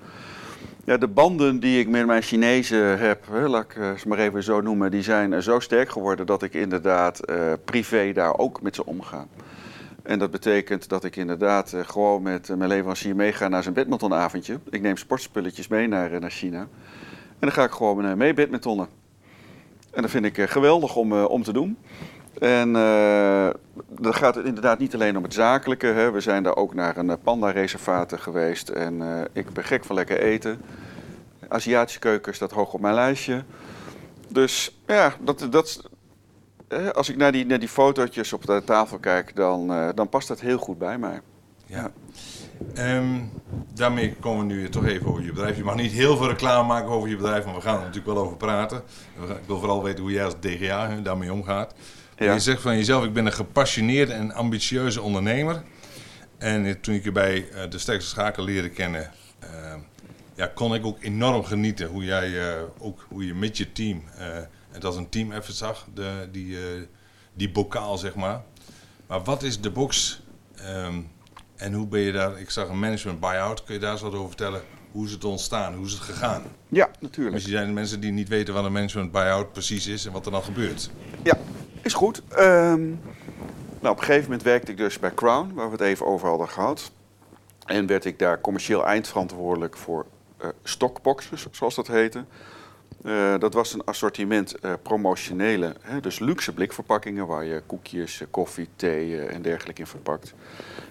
[0.85, 4.61] Ja, de banden die ik met mijn Chinezen heb, laat ik ze maar even zo
[4.61, 8.85] noemen, die zijn zo sterk geworden dat ik inderdaad uh, privé daar ook met ze
[8.85, 9.27] omga.
[10.03, 14.59] En dat betekent dat ik inderdaad gewoon met mijn leverancier meega naar zijn badmintonavondje.
[14.69, 16.59] Ik neem sportspulletjes mee naar, naar China.
[16.59, 16.67] En
[17.39, 18.87] dan ga ik gewoon mee badmintonnen.
[19.91, 21.77] En dat vind ik geweldig om, om te doen.
[22.39, 23.49] En uh,
[23.89, 25.87] dan gaat inderdaad niet alleen om het zakelijke.
[25.87, 26.11] Hè.
[26.11, 28.69] We zijn daar ook naar een panda-reservaat geweest.
[28.69, 30.61] En uh, ik ben gek van lekker eten.
[31.47, 33.43] Aziatische keuken staat hoog op mijn lijstje.
[34.27, 35.89] Dus ja, dat, dat,
[36.93, 40.39] als ik naar die, naar die fotootjes op de tafel kijk, dan, dan past dat
[40.39, 41.21] heel goed bij mij.
[41.65, 41.91] Ja.
[42.77, 43.31] Um,
[43.73, 45.57] daarmee komen we nu toch even over je bedrijf.
[45.57, 48.13] Je mag niet heel veel reclame maken over je bedrijf, maar we gaan er natuurlijk
[48.13, 48.77] wel over praten.
[49.17, 51.73] Ik wil vooral weten hoe jij als DGA daarmee omgaat.
[52.23, 55.63] Je zegt van jezelf, ik ben een gepassioneerde en ambitieuze ondernemer.
[56.37, 59.79] En toen ik je bij eh, de sterkste schakel leerde kennen, ehm,
[60.35, 64.03] ja, kon ik ook enorm genieten hoe jij eh, ook hoe je met je team
[64.71, 66.57] het als een team even zag, de, die,
[67.33, 68.41] die bokaal zeg maar.
[69.07, 70.21] Maar wat is de box
[70.55, 71.01] ehm,
[71.55, 72.39] en hoe ben je daar?
[72.39, 73.63] Ik zag een management buyout.
[73.63, 74.61] Kun je daar eens wat over vertellen?
[74.91, 75.73] Hoe is het ontstaan?
[75.73, 76.43] Hoe is het gegaan?
[76.67, 77.33] Ja, natuurlijk.
[77.33, 80.25] Misschien zijn er mensen die niet weten wat een management buyout precies is en wat
[80.25, 80.89] er dan gebeurt.
[81.23, 81.37] Ja,
[81.81, 82.21] is goed.
[82.27, 82.89] Ehm,
[83.79, 86.27] nou, op een gegeven moment werkte ik dus bij Crown, waar we het even over
[86.27, 86.91] hadden gehad.
[87.65, 90.05] En werd ik daar commercieel eindverantwoordelijk voor
[90.41, 92.25] uh, stockboxes, zoals dat heette.
[93.05, 98.69] Uh, dat was een assortiment uh, promotionele, hè, dus luxe blikverpakkingen waar je koekjes, koffie,
[98.75, 100.33] thee en dergelijke in verpakt.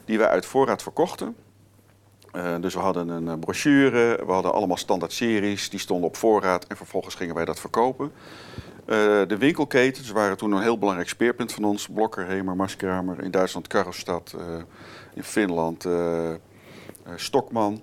[0.05, 1.37] Die we uit voorraad verkochten.
[2.61, 6.76] dus we hadden een brochure, we hadden allemaal standaard series, die stonden op voorraad en
[6.76, 8.12] vervolgens gingen wij dat verkopen.
[8.90, 11.88] Uh, de winkelketens waren toen een heel belangrijk speerpunt van ons.
[11.88, 13.22] Blokker, Hemer, Maskramer.
[13.22, 14.35] In Duitsland Karlstad.
[14.37, 14.42] Uh,
[15.14, 16.31] in Finland uh,
[17.16, 17.83] Stokman.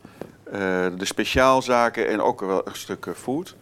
[0.52, 3.56] de speciaalzaken en ook wel een stuk food.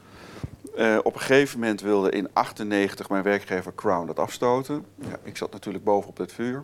[1.04, 4.86] op een gegeven moment wilde in 98 mijn werkgever Crown dat afstoten.
[4.96, 6.64] Ja, ik zat natuurlijk boven op het vuur.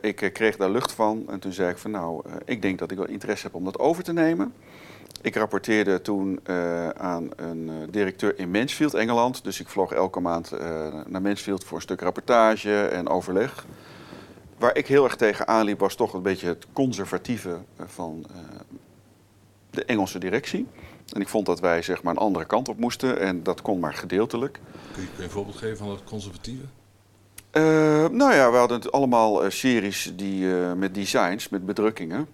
[0.00, 2.96] ik kreeg daar lucht van en toen zei ik van nou, ik denk dat ik
[2.96, 4.54] wel interesse heb om dat over te nemen.
[5.22, 9.44] Ik rapporteerde toen uh, aan een uh, directeur in Mansfield, Engeland.
[9.44, 10.60] Dus ik vloog elke maand uh,
[11.06, 13.66] naar Mansfield voor een stuk rapportage en overleg.
[14.58, 18.26] Waar ik heel erg tegen aanliep was toch een beetje het conservatieve van
[19.70, 20.66] de Engelse directie.
[21.12, 23.80] En ik vond dat wij zeg maar een andere kant op moesten en dat kon
[23.80, 24.60] maar gedeeltelijk.
[24.92, 26.64] Kun je, kun je een voorbeeld geven van dat conservatieve?
[28.12, 32.28] nou ja, we hadden allemaal series die, met designs, met bedrukkingen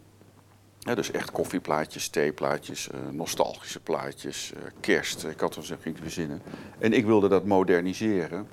[0.95, 5.25] dus echt koffieplaatjes, theeplaatjes, uh, nostalgische plaatjes, uh, kerst.
[5.25, 6.43] Ik had zo ging verzinnen.
[6.79, 8.49] En ik wilde dat moderniseren.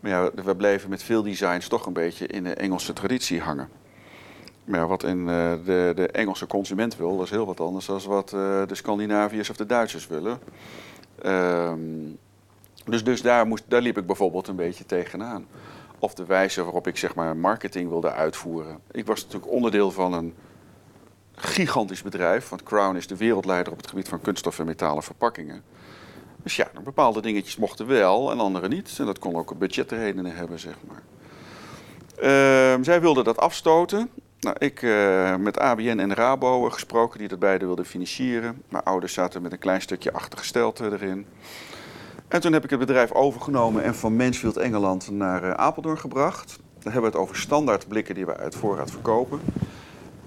[0.00, 3.68] Maar ja, we bleven met veel designs toch een beetje in de Engelse traditie hangen.
[4.64, 7.86] Maar ja, wat in, uh, de, de, Engelse consument wil, dat is heel wat anders
[7.86, 10.38] dan wat de Scandinaviërs of de Duitsers willen.
[11.24, 12.18] Um,
[12.84, 15.46] dus dus daar, moest, daar liep ik bijvoorbeeld een beetje tegenaan.
[15.98, 18.78] Of de wijze waarop ik zeg maar marketing wilde uitvoeren.
[18.90, 20.34] Ik was natuurlijk onderdeel van een
[21.36, 25.62] gigantisch bedrijf, want Crown is de wereldleider op het gebied van kunststof en metalen verpakkingen.
[26.42, 28.96] Dus ja, bepaalde dingetjes mochten wel en andere niet.
[28.98, 31.02] En dat kon ook budgetredenen hebben, zeg maar.
[32.16, 34.10] Uh, zij wilden dat afstoten.
[34.40, 38.62] Nou, ik uh, met ABN en Rabo gesproken, die dat beide wilden financieren.
[38.68, 41.26] Mijn ouders zaten met een klein stukje achtergesteld erin.
[42.28, 46.58] En toen heb ik het bedrijf overgenomen en van Mansfield, Engeland, naar uh, Apeldoorn gebracht.
[46.82, 49.40] Dan hebben we het over standaard blikken die we uit voorraad verkopen.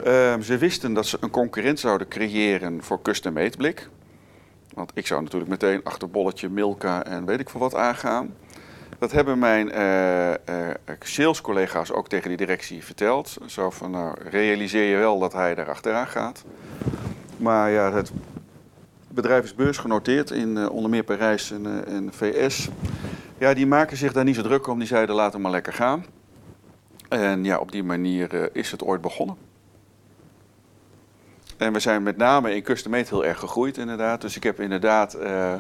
[0.04, 3.90] Ehm, ze wisten dat ze een concurrent zouden creëren voor custom-made blik.
[4.74, 8.36] Want ik zou natuurlijk meteen achter bolletje, Milka en weet ik veel wat aangaan.
[9.00, 10.36] Dat hebben mijn uh, uh,
[11.00, 13.38] salescollega's ook tegen die directie verteld.
[13.46, 16.44] Zo van, nou, realiseer je wel dat hij daar achteraan gaat.
[17.38, 18.12] Maar ja, het
[19.08, 22.70] bedrijf is beursgenoteerd in onder meer Parijs en, en VS.
[23.38, 24.80] Ja, die maken zich daar niet zo druk om.
[24.80, 26.06] Die zeiden, laat hem maar lekker gaan.
[27.10, 29.49] En ja, op die manier is het ooit begonnen.
[31.60, 34.22] En we zijn met name in custom made heel erg gegroeid inderdaad.
[34.22, 35.54] Dus ik heb inderdaad uh,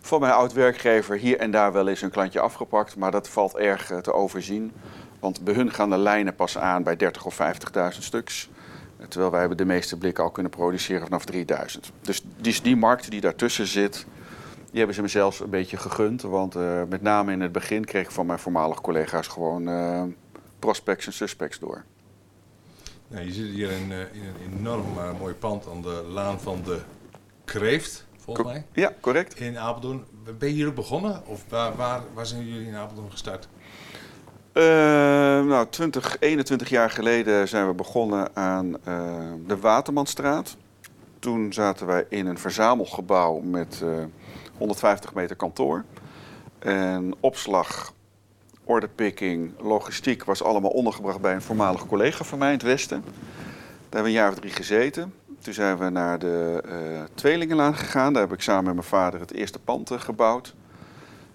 [0.00, 2.96] van mijn oud-werkgever hier en daar wel eens een klantje afgepakt.
[2.96, 4.72] Maar dat valt erg uh, te overzien.
[5.20, 7.38] Want bij hun gaan de lijnen pas aan bij 30 of
[7.94, 8.50] 50.000 stuks.
[9.08, 11.92] Terwijl wij de meeste blikken al kunnen produceren vanaf 3000.
[12.00, 14.06] Dus die, die markt die daartussen zit,
[14.70, 16.22] die hebben ze me zelfs een beetje gegund.
[16.22, 19.68] Want uh, met name in het begin kreeg ik van mijn voormalige collega's gewoon
[20.58, 21.84] prospects en suspects door.
[23.08, 26.40] Nou, je zit hier in, uh, in een enorm uh, mooi pand aan de Laan
[26.40, 26.80] van de
[27.44, 28.66] Kreeft, volgens mij.
[28.72, 29.40] Ja, correct.
[29.40, 30.04] In Apeldoorn.
[30.38, 31.26] Ben je hier ook begonnen?
[31.26, 33.48] Of waar, waar, waar zijn jullie in Apeldoorn gestart?
[34.52, 34.64] Uh,
[35.44, 38.72] nou, 20, 21 jaar geleden zijn we begonnen aan
[39.46, 40.56] de Watermanstraat.
[41.18, 43.82] Toen zaten wij in een verzamelgebouw met
[44.58, 45.84] 150 meter kantoor.
[46.58, 47.93] En opslag
[48.64, 53.02] ordepicking, logistiek was allemaal ondergebracht bij een voormalig collega van mij in het Westen.
[53.04, 53.12] Daar
[53.82, 55.14] hebben we een jaar of drie gezeten.
[55.40, 58.12] Toen zijn we naar de uh, Tweelingenlaan gegaan.
[58.12, 60.54] Daar heb ik samen met mijn vader het eerste pand uh, gebouwd.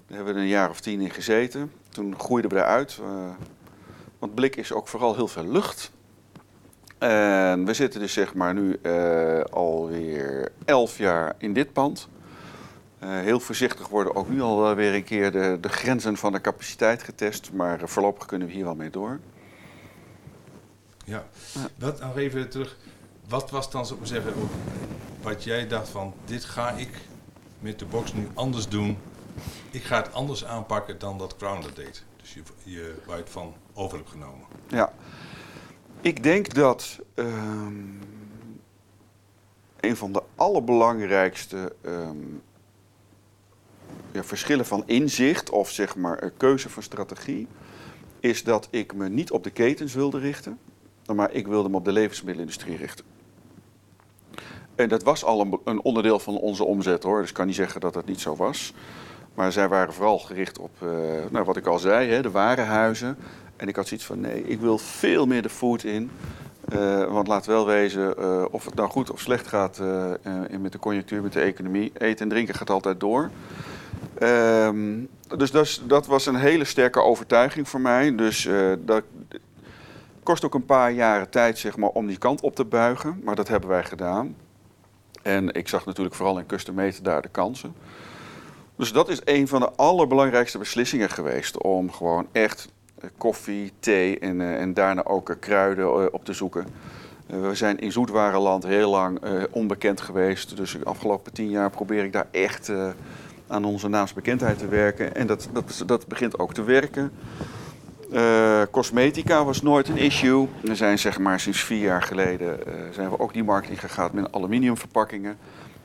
[0.08, 1.72] Daar hebben we een jaar of tien in gezeten.
[1.90, 3.00] Toen groeiden we eruit.
[3.02, 3.08] Uh,
[4.20, 5.92] want blik is ook vooral heel veel lucht.
[6.98, 8.80] En we zitten dus zeg maar nu
[9.50, 12.08] alweer elf jaar in dit pand.
[13.04, 16.42] Uh, heel voorzichtig worden ook nu al weer een keer de, de grenzen van de
[16.42, 17.52] capaciteit getest.
[17.54, 19.20] Maar voorlopig kunnen we hier wel mee door.
[21.06, 21.26] Ja,
[21.78, 22.78] wat, nog even terug.
[23.28, 24.34] Wat was dan, zou ik zeggen,
[25.22, 26.14] wat jij dacht van...
[26.26, 26.90] dit ga ik
[27.60, 28.98] met de box nu anders doen.
[29.72, 32.04] Ik ga het anders aanpakken dan dat Crown dat deed.
[32.22, 34.46] Dus je, je, waar je het van over hebt genomen.
[34.68, 34.94] Ja,
[36.02, 37.00] ik denk dat...
[37.16, 37.68] Uh,
[39.80, 42.18] een van de allerbelangrijkste ehm,
[44.14, 47.48] verschillen van inzicht of zeg maar keuze van strategie
[48.20, 50.60] is dat ik me niet op de ketens wilde richten,
[51.16, 53.06] maar ik wilde me op de levensmiddelenindustrie richten.
[54.76, 57.56] En dat was al een, een onderdeel van onze omzet hoor, dus ik kan niet
[57.56, 58.74] zeggen dat dat niet zo was.
[59.34, 60.90] Maar zij waren vooral gericht op, uh,
[61.30, 63.18] nou, wat ik al zei, hè, de warenhuizen.
[63.56, 66.12] En ik had zoiets van, nee, ik wil veel meer de food in.
[66.74, 69.82] Uh, want laat wel wezen, uh, of het nou goed of slecht gaat
[70.60, 71.92] met de conjunctuur, met de economie.
[71.98, 73.30] Eten en drinken gaat altijd door.
[74.20, 75.00] Ehm,
[75.38, 78.16] dus dat, was een hele sterke overtuiging voor mij.
[78.16, 79.04] Dus uh, dat
[80.24, 83.22] kost ook een paar jaren tijd zeg maar, om die kant op te buigen.
[83.24, 84.36] Maar dat hebben wij gedaan.
[85.22, 87.74] En ik zag natuurlijk vooral in made daar de kansen.
[88.76, 91.62] Dus dat is een van de allerbelangrijkste beslissingen geweest.
[91.62, 92.68] Om gewoon echt
[93.00, 96.68] eh, koffie, thee en, uh, en daarna ook kruiden op te zoeken.
[97.26, 99.20] we zijn in zoetwarenland heel lang
[99.52, 100.58] onbekend geweest.
[100.58, 102.72] Dus de afgelopen tien jaar probeer ik daar echt
[103.50, 105.16] aan onze naamsbekendheid te werken.
[105.16, 107.12] En dat, dat, dat begint ook te werken.
[108.12, 110.48] Uh, cosmetica was nooit een issue.
[110.62, 114.10] We zijn zeg maar sinds vier jaar geleden uh, zijn we ook die markt ingegaan
[114.14, 115.38] met aluminiumverpakkingen.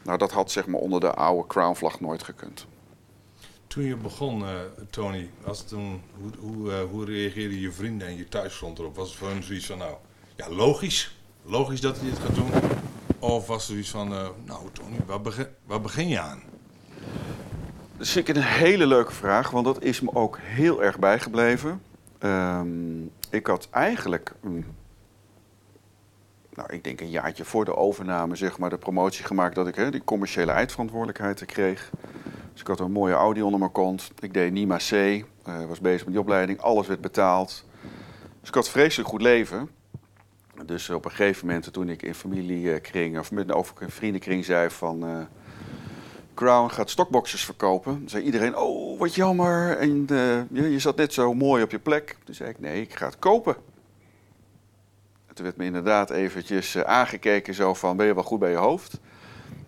[0.03, 2.67] Nou, dat had zeg maar onder de oude Crown vlag nooit gekund.
[3.67, 4.49] Toen je begon, uh,
[4.91, 8.97] Tony, was toen, hoe, hoe, hoe reageerden je vrienden en je thuisfront erop?
[8.97, 9.95] Was het voor hen zoiets van, nou,
[10.37, 12.51] ja, logisch, logisch dat hij dit gaat doen?
[13.19, 14.09] Of was er zoiets van,
[14.45, 16.43] nou Tony, waar begin, waar begin je aan?
[17.97, 21.83] Dat is een hele leuke vraag, want dat is me ook heel erg bijgebleven.
[22.21, 24.33] Um, ik had eigenlijk,
[26.55, 29.93] nou, ik denk een jaartje voor de overname, zeg maar, de promotie gemaakt dat ik
[29.93, 31.91] die commerciële eindverantwoordelijkheid kreeg.
[32.53, 34.11] Dus ik had een mooie Audi onder mijn kont.
[34.19, 35.25] Ik deed NIMA C, uh,
[35.69, 37.65] was bezig met die opleiding, alles werd betaald.
[38.41, 39.71] Dus ik had vreselijk goed leven.
[40.67, 45.09] Dus op een gegeven moment, toen ik in familiekring of met een vriendenkring zei van.
[45.09, 45.17] Uh,
[46.35, 47.99] Crown gaat stokboxers verkopen.
[47.99, 49.79] Dan zei iedereen, oh, wat jammer.
[49.79, 52.17] En uh, je, je, zat net zo mooi op je plek.
[52.25, 53.57] Toen zei ik, nee, ik ga het kopen.
[55.27, 58.51] En toen werd me inderdaad eventjes uh, aangekeken zo van, ben je wel goed bij
[58.51, 59.01] je hoofd?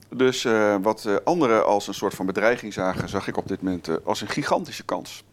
[0.08, 4.04] Dus uh, wat anderen als een soort van bedreiging zagen, zag ik op dit moment
[4.04, 5.24] als een gigantische kans.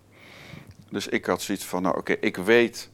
[0.90, 2.90] Dus ik had zoiets van, nou oké, ik weet,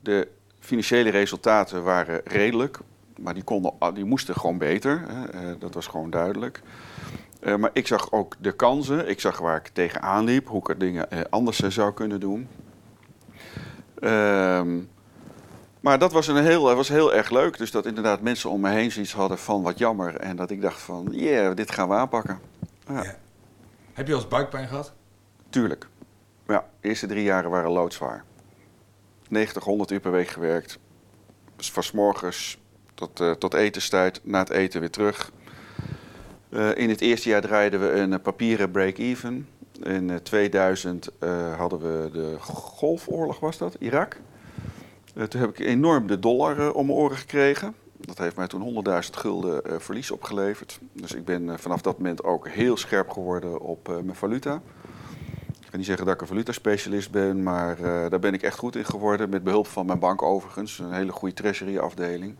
[0.00, 0.28] de
[0.58, 2.78] financiële resultaten waren redelijk.
[3.16, 5.04] Maar die, konden, die moesten gewoon beter,
[5.36, 6.60] hè, dat was gewoon duidelijk.
[7.40, 9.08] Uh, maar ik zag ook de kansen.
[9.08, 10.48] Ik zag waar ik tegenaan liep.
[10.48, 12.48] Hoe ik er dingen uh, anders uh, zou kunnen doen.
[13.98, 14.78] Ehm,
[15.80, 17.58] maar dat was, een heel, was heel erg leuk.
[17.58, 20.16] Dus dat inderdaad mensen om me heen zoiets hadden van wat jammer.
[20.16, 22.40] En dat ik dacht van, yeah, dit gaan we aanpakken.
[22.86, 23.02] Ja.
[23.02, 23.16] Ja.
[23.92, 24.92] Heb je als buikpijn gehad?
[25.50, 25.88] Tuurlijk.
[26.46, 28.24] Ja, de eerste drie jaren waren loodzwaar.
[29.28, 30.78] 90, 100 uur per week gewerkt.
[31.56, 32.60] Dus van s morgens
[32.94, 35.32] tot, tot etenstijd, na het eten weer terug
[36.50, 39.48] uh, in het eerste jaar draaiden we een papieren break-even.
[39.82, 44.16] In 2000 uh, eh, hadden we de Golfoorlog, was dat, Irak.
[45.28, 47.74] Toen heb ik enorm de dollar om mijn oren gekregen.
[47.96, 50.78] Dat heeft mij toen 100.000 gulden verlies opgeleverd.
[50.92, 54.54] Dus ik ben vanaf dat moment ook heel scherp geworden op mijn valuta.
[55.48, 57.76] Ik kan niet zeggen dat ik een valutaspecialist ben, maar
[58.08, 59.28] daar ben ik echt goed in geworden.
[59.28, 60.78] Met behulp van mijn bank overigens.
[60.78, 62.36] Een hele goede treasury afdeling.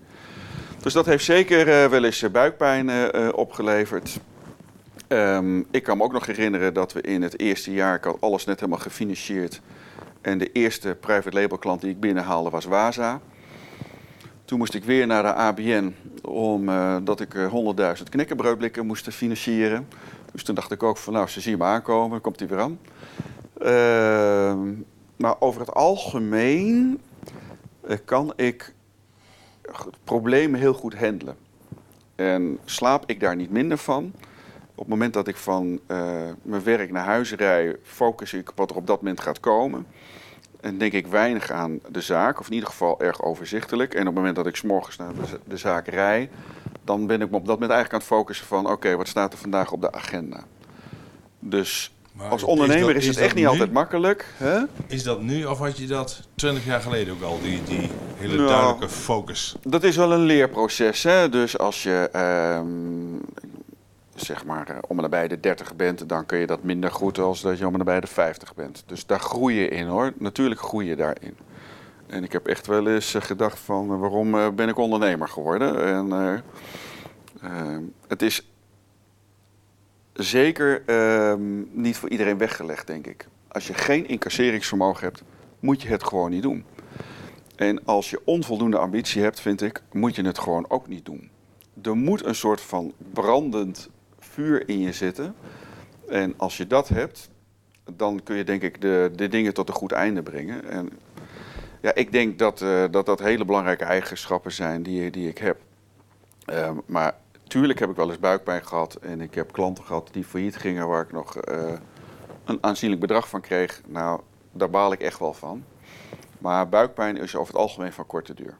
[0.82, 4.20] Dus dat heeft zeker uh, wel eens eh, buikpijn uh, opgeleverd.
[5.08, 8.60] Um, ik kan me ook nog herinneren dat we in het eerste jaar, alles net
[8.60, 9.60] helemaal gefinancierd.
[10.20, 13.20] En de eerste private label klant die ik binnenhaalde was Waza.
[14.44, 19.88] Toen moest ik weer naar de ABN omdat ik 100.000 knekkenbroodblikken moest financieren.
[20.32, 22.60] Dus toen dacht ik ook van nou, ze zien me aankomen, dan komt hij weer
[22.60, 22.78] aan.
[23.62, 24.74] Uh,
[25.16, 27.00] maar over het algemeen
[28.04, 28.74] kan ik
[30.04, 31.36] problemen heel goed handelen.
[32.14, 34.12] En slaap ik daar niet minder van.
[34.74, 38.56] Op het moment dat ik van uh, mijn werk naar huis rij, focus ik op
[38.56, 39.86] wat er op dat moment gaat komen.
[40.60, 43.94] En denk ik weinig aan de zaak, of in ieder geval erg overzichtelijk.
[43.94, 45.12] En op het moment dat ik s'morgens naar
[45.44, 46.30] de, zaak rij,
[46.84, 48.70] dan ben ik me op dat moment eigenlijk aan het focussen van...
[48.70, 50.44] oké, wat staat er vandaag op de agenda?
[51.38, 51.94] Dus
[52.28, 54.26] als ondernemer is, het echt niet altijd makkelijk.
[54.36, 54.58] Hè?
[54.86, 58.36] Is dat nu of had je dat 20 jaar geleden ook al, die, die hele
[58.36, 59.56] nou, duidelijke focus?
[59.62, 61.02] Dat is wel een leerproces.
[61.02, 61.28] Hè?
[61.28, 62.10] Dus als je
[62.60, 63.20] um,
[64.14, 67.18] zeg maar eh, om en nabij de 30 bent, dan kun je dat minder goed
[67.18, 68.82] als dat je om en nabij de 50 bent.
[68.86, 70.12] Dus daar groei je in hoor.
[70.18, 71.36] Natuurlijk groei je daarin.
[72.06, 75.84] En ik heb echt wel eens eh, gedacht van eh, waarom ben ik ondernemer geworden?
[75.84, 76.06] En
[77.42, 77.76] uh,
[78.08, 78.50] het is
[80.22, 83.28] zeker ehm, niet voor iedereen weggelegd, denk ik.
[83.48, 85.22] Als je geen incasseringsvermogen hebt,
[85.60, 86.64] moet je het gewoon niet doen.
[87.56, 91.30] En als je onvoldoende ambitie hebt, vind ik, moet je het gewoon ook niet doen.
[91.82, 95.34] er moet een soort van brandend vuur in je zitten.
[96.08, 97.30] En als je dat hebt,
[97.96, 100.70] dan kun je denk ik de, de dingen tot een goed einde brengen.
[100.70, 100.90] En
[101.80, 105.60] ja, ik denk dat, uh, dat dat hele belangrijke eigenschappen zijn die, die ik heb.
[106.52, 107.14] Uh, maar
[107.50, 110.88] tuurlijk heb ik wel eens buikpijn gehad en ik heb klanten gehad die failliet gingen
[110.88, 111.72] waar ik nog uh,
[112.44, 113.82] een aanzienlijk bedrag van kreeg.
[113.86, 114.20] Nou,
[114.52, 115.64] daar baal ik echt wel van.
[116.38, 118.56] Maar buikpijn is over het algemeen van korte duur.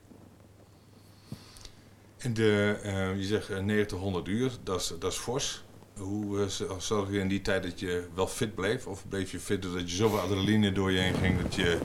[2.19, 2.77] En de,
[3.17, 5.65] je zegt 90, 100 uur, dat is, dat is fors.
[5.97, 6.47] Hoe
[6.79, 8.87] zorg je in die tijd dat je wel fit bleef?
[8.87, 11.79] Of bleef je fit doordat je zoveel adrenaline door je heen ging dat je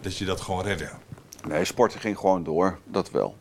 [0.00, 0.90] dat, je dat gewoon redde?
[1.48, 3.36] Nee, sporten ging gewoon door, dat wel.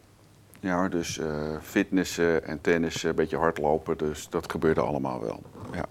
[0.63, 5.43] Ja, dus uh, fitnessen en tennis, een beetje hardlopen, dus dat gebeurde allemaal wel.
[5.73, 5.85] Ja.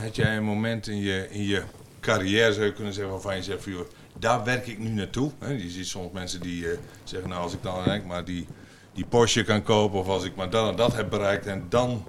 [0.00, 1.62] Had jij een moment in je, in je
[2.00, 3.86] carrière, zou je kunnen zeggen, waarvan je zegt, joh,
[4.18, 5.30] daar werk ik nu naartoe?
[5.46, 8.46] Je ziet soms mensen die uh, zeggen, nou als ik dan denk, maar die,
[8.92, 12.04] die Porsche kan kopen of als ik maar dat en dat heb bereikt en dan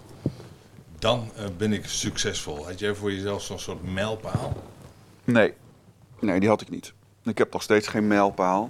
[1.00, 2.66] dan uh, ben ik succesvol.
[2.66, 4.54] Had jij voor jezelf zo'n soort mijlpaal?
[5.24, 5.54] Nee.
[6.20, 6.94] nee, die had ik niet.
[7.24, 8.70] Ik heb nog steeds geen mijlpaal.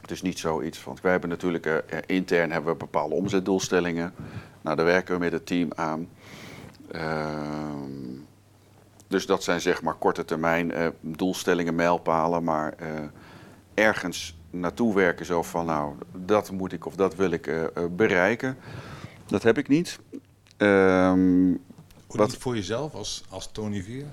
[0.00, 1.76] Het is niet zoiets, want wij hebben natuurlijk uh,
[2.06, 4.14] intern hebben we bepaalde omzetdoelstellingen.
[4.60, 6.08] Nou, daar werken we met het team aan.
[6.92, 7.26] Uh,
[9.08, 12.74] dus dat zijn zeg maar korte termijn uh, doelstellingen, mijlpalen, maar
[13.74, 18.56] ergens naartoe werken zo van, nou, dat moet ik of dat wil ik bereiken.
[19.26, 19.98] Dat heb ik niet.
[20.58, 21.62] Um,
[22.06, 24.04] wat voor jezelf als, als Tony Vier?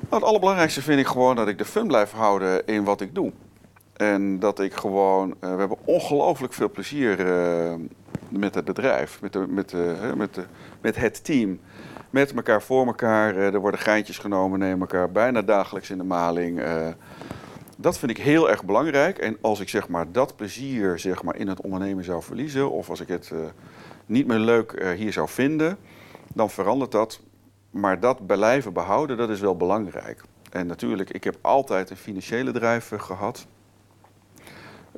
[0.00, 3.14] Nou, het allerbelangrijkste vind ik gewoon dat ik de fun blijf houden in wat ik
[3.14, 3.32] doe.
[3.98, 7.74] En dat ik gewoon, uh, we hebben ongelooflijk veel plezier uh,
[8.28, 10.44] met het bedrijf, met, de, met, de, met, de,
[10.80, 11.60] met het team.
[12.10, 13.36] Met elkaar voor elkaar.
[13.36, 16.62] Uh, er worden geintjes genomen, nemen elkaar bijna dagelijks in de maling.
[17.76, 19.18] dat vind ik heel erg belangrijk.
[19.18, 22.90] En als ik zeg maar, dat plezier zeg maar, in het ondernemen zou verliezen, of
[22.90, 23.32] als ik het
[24.06, 25.78] niet meer leuk hier zou vinden,
[26.34, 27.20] dan verandert dat.
[27.70, 30.22] Maar dat blijven behouden, dat is wel belangrijk.
[30.50, 33.46] En natuurlijk, ik heb altijd een financiële drijf gehad.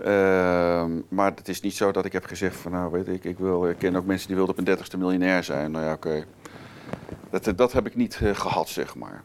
[0.05, 3.39] Uh, maar het is niet zo dat ik heb gezegd van nou weet ik, ik,
[3.39, 5.71] wil, ik ken ook mensen die wilden op een dertigste miljonair zijn.
[5.71, 6.25] Nou ja, oké.
[7.31, 9.23] Dat, eh, dat heb ik niet gehad, zeg maar.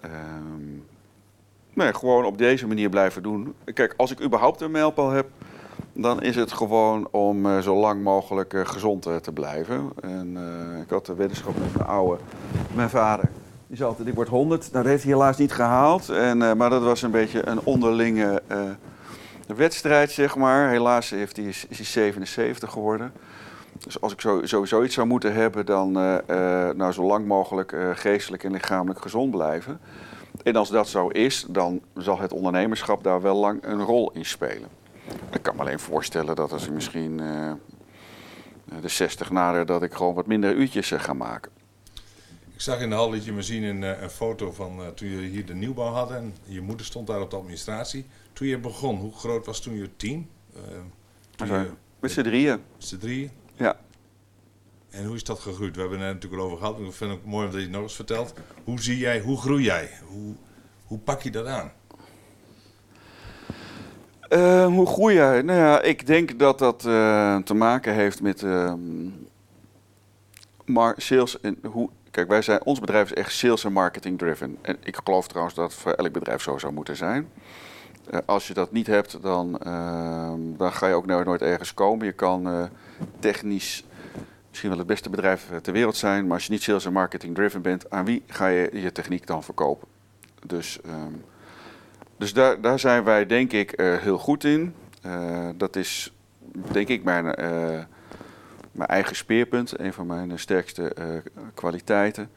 [0.00, 0.78] Ehm,
[1.74, 3.54] nee, gewoon op deze manier blijven doen.
[3.74, 5.26] Kijk, als ik überhaupt een mijlpaal heb,
[5.92, 9.90] dan is het gewoon om uh, zo lang mogelijk gezond te blijven.
[10.00, 10.36] En
[10.82, 12.20] ik had de wetenschap met mijn oude,
[12.74, 13.30] mijn vader.
[13.66, 14.72] Die zei altijd, die wordt 100.
[14.72, 16.08] Dat heeft hij helaas niet gehaald.
[16.08, 18.42] En, maar dat was een beetje een onderlinge
[19.46, 20.70] wedstrijd, zeg maar.
[20.70, 23.12] Helaas heeft hij, is hij 77 geworden.
[23.78, 25.92] Dus als ik zo, sowieso iets zou moeten hebben, dan
[26.76, 29.80] nou, zo lang mogelijk geestelijk en lichamelijk gezond blijven.
[30.42, 34.26] En als dat zo is, dan zal het ondernemerschap daar wel lang een rol in
[34.26, 34.68] spelen.
[35.32, 37.20] Ik kan me alleen voorstellen dat als ik misschien
[38.80, 41.52] de 60 nader, dat ik gewoon wat minder uurtjes ga maken.
[42.60, 45.08] Ik zag in de hal dat je me zien een, eh, een foto van toen
[45.08, 48.06] je hier de nieuwbouw had en je moeder stond daar op de administratie.
[48.32, 50.28] Toen je begon, hoe groot was toen je team?
[51.36, 52.60] Je, met z'n drieën.
[52.76, 53.30] Met z'n drieën?
[53.54, 53.76] Ja.
[54.90, 55.74] En hoe is dat gegroeid?
[55.74, 56.78] We hebben het natuurlijk al over gehad.
[56.78, 58.34] Ik vind het mooi dat je het nog eens vertelt.
[58.64, 59.90] Hoe zie jij, hoe groei jij?
[60.06, 60.34] Hoe,
[60.86, 61.72] hoe pak je dat aan?
[64.30, 65.44] Uh, hoe groeien?
[65.44, 68.74] Nou ja, ik denk dat dat uh, te maken heeft met uh,
[70.96, 71.90] sales en hoe.
[72.10, 74.58] Kijk, wij zijn, ons bedrijf is echt sales en marketing driven.
[74.62, 77.28] En ik geloof trouwens dat het voor elk bedrijf zo zou moeten zijn.
[78.06, 82.06] Eh, als je dat niet hebt, dan, ehm, dan ga je ook nooit ergens komen.
[82.06, 82.68] Je kan
[83.18, 83.84] technisch
[84.48, 87.34] misschien wel het beste bedrijf ter wereld zijn, maar als je niet sales en marketing
[87.34, 89.88] driven bent, aan wie ga je je techniek dan verkopen?
[90.46, 91.24] Dus um,
[92.16, 94.74] dus daar, daar zijn wij denk ik heel goed in.
[95.56, 96.12] Dat is
[96.72, 97.24] denk ik mijn,
[98.72, 100.92] mijn eigen speerpunt, een van mijn sterkste
[101.54, 102.30] kwaliteiten.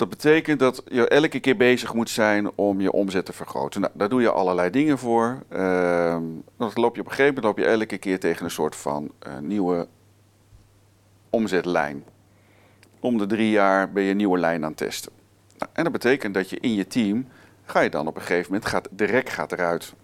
[0.00, 3.80] Dat betekent dat je elke keer bezig moet zijn om je omzet te vergroten.
[3.80, 5.42] Nou, daar doe je allerlei dingen voor.
[5.48, 6.22] Ehm,
[6.56, 9.10] dan loop je op een gegeven moment loop je elke keer tegen een soort van
[9.40, 9.88] nieuwe
[11.30, 12.04] omzetlijn.
[13.00, 15.12] Om de drie jaar ben je een nieuwe lijn aan het testen.
[15.58, 17.28] Nou, en dat betekent dat je in je team
[17.64, 19.94] ga je dan op een gegeven moment, gaat, de gaat eruit.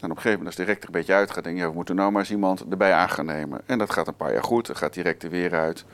[0.00, 1.74] En op een gegeven moment, als de er een beetje uit gaat, denk je, we
[1.74, 3.60] moeten nou maar eens iemand erbij aan gaan nemen.
[3.66, 5.84] En dat gaat een paar jaar goed, dan gaat die rek er weer uit.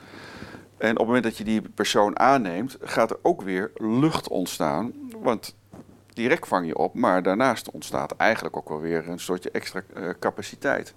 [0.77, 4.93] En op het moment dat je die persoon aanneemt, gaat er ook weer lucht ontstaan.
[5.21, 5.55] Want
[6.07, 9.83] die rek vang je op, maar daarnaast ontstaat eigenlijk ook wel weer een soortje extra
[9.97, 10.93] uh, capaciteit.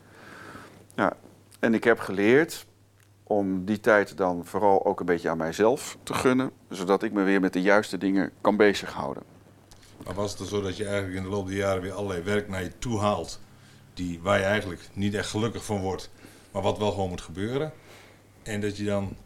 [1.60, 2.66] En ik heb geleerd
[3.22, 7.22] om die tijd dan vooral ook een beetje aan mijzelf te gunnen, zodat ik me
[7.22, 9.22] weer met de juiste dingen kan bezighouden.
[10.04, 12.48] Maar was het zo dat je eigenlijk in de loop der jaren weer allerlei werk
[12.48, 13.40] naar je toe haalt,
[13.94, 16.10] die, waar je eigenlijk niet echt gelukkig van wordt,
[16.50, 17.72] maar wat wel gewoon moet gebeuren.
[18.42, 19.16] En dat je dan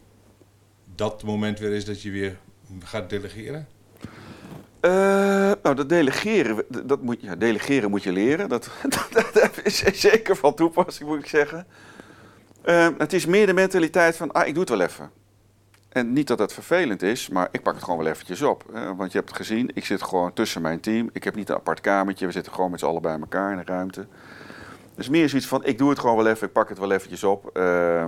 [0.95, 2.37] dat moment weer is dat je weer
[2.83, 3.67] gaat delegeren?
[4.81, 4.91] Uh,
[5.63, 8.49] nou, dat delegeren, dat moet, ja, delegeren moet je leren.
[8.49, 8.69] Dat,
[9.33, 9.77] dat, is
[10.09, 11.67] zeker van toepassing, moet ik zeggen.
[12.65, 15.11] Uh, het is meer de mentaliteit van, ah, ik doe het wel even.
[15.89, 18.63] En niet dat dat vervelend is, maar ik pak het gewoon wel eventjes op.
[18.97, 21.09] want je hebt het gezien, ik zit gewoon tussen mijn team.
[21.13, 23.57] Ik heb niet een apart kamertje, we zitten gewoon met z'n allen bij elkaar in
[23.57, 24.07] een ruimte.
[24.95, 27.23] Dus meer zoiets van, ik doe het gewoon wel even, ik pak het wel eventjes
[27.23, 27.49] op.
[27.53, 28.05] Uh,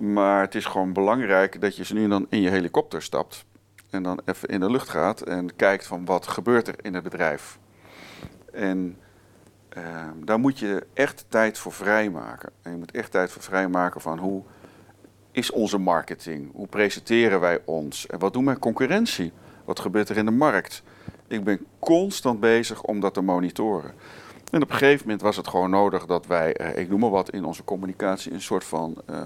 [0.00, 3.44] maar het is gewoon belangrijk dat je ze nu dan in je helikopter stapt.
[3.90, 7.02] En dan even in de lucht gaat en kijkt van wat gebeurt er in het
[7.02, 7.58] bedrijf.
[8.52, 8.96] En
[9.76, 9.84] uh,
[10.24, 12.50] daar moet je echt tijd voor vrijmaken.
[12.62, 14.42] En je moet echt tijd voor vrijmaken van hoe
[15.32, 16.50] is onze marketing?
[16.52, 18.06] Hoe presenteren wij ons?
[18.06, 19.32] En wat doen mijn concurrentie?
[19.64, 20.82] Wat gebeurt er in de markt?
[21.28, 23.94] Ik ben constant bezig om dat te monitoren.
[24.50, 27.10] En op een gegeven moment was het gewoon nodig dat wij, uh, ik noem maar
[27.10, 29.24] wat, in onze communicatie een soort van uh,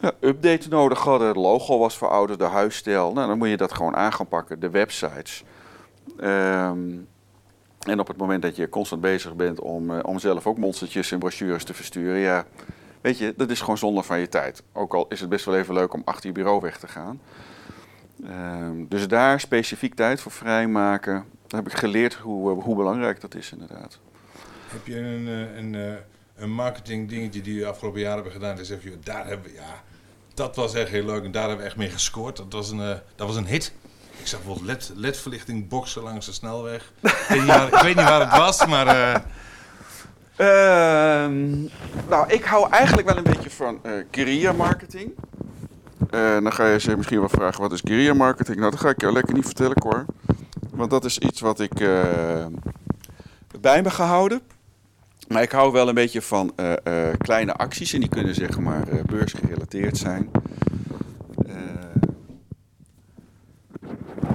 [0.00, 1.28] ja, update nodig hadden.
[1.28, 3.12] Het logo was verouderd, de huisstijl.
[3.12, 5.44] Nou, dan moet je dat gewoon aan gaan pakken, de websites.
[6.20, 7.08] Um,
[7.80, 11.12] en op het moment dat je constant bezig bent om, uh, om zelf ook monstertjes
[11.12, 12.44] en brochures te versturen, ja,
[13.00, 14.62] weet je, dat is gewoon zonde van je tijd.
[14.72, 17.20] Ook al is het best wel even leuk om achter je bureau weg te gaan.
[18.24, 23.34] Um, dus daar specifiek tijd voor vrijmaken, heb ik geleerd hoe, uh, hoe belangrijk dat
[23.34, 23.98] is inderdaad.
[24.68, 25.26] Heb je een,
[25.56, 25.98] een,
[26.36, 28.56] een marketing dingetje die we afgelopen jaren hebben gedaan?
[28.56, 29.82] Dus even, daar hebben we, ja,
[30.40, 32.36] dat was echt heel leuk en daar hebben we echt mee gescoord.
[32.36, 33.72] Dat was een, uh, dat was een hit.
[34.18, 36.92] Ik zag bijvoorbeeld LED, LED-verlichting boksen langs de snelweg.
[37.02, 38.86] ik, weet ik weet niet waar het was, maar...
[38.86, 39.14] Uh...
[40.36, 41.26] Uh,
[42.08, 45.14] nou, ik hou eigenlijk wel een beetje van uh, guerrilla marketing.
[46.10, 48.58] dan ga je je misschien wel vragen, wat is guerrilla marketing?
[48.58, 50.04] Nou, dat ga ik jou lekker niet vertellen, hoor.
[50.70, 51.74] Want dat is iets wat ik
[53.60, 54.40] bij me gehouden.
[55.32, 58.58] Maar ik hou wel een beetje van uh, uh, kleine acties en die kunnen zeg
[58.58, 60.30] maar uh, beursgerelateerd zijn.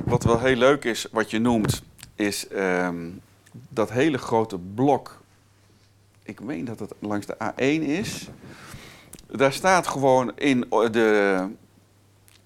[0.06, 1.84] wat wel heel leuk is, wat je noemt,
[2.16, 3.22] is um,
[3.70, 5.22] dat hele grote blok.
[6.24, 8.28] Ik meen dat het langs de A1 is.
[9.28, 11.48] Daar staat gewoon in de.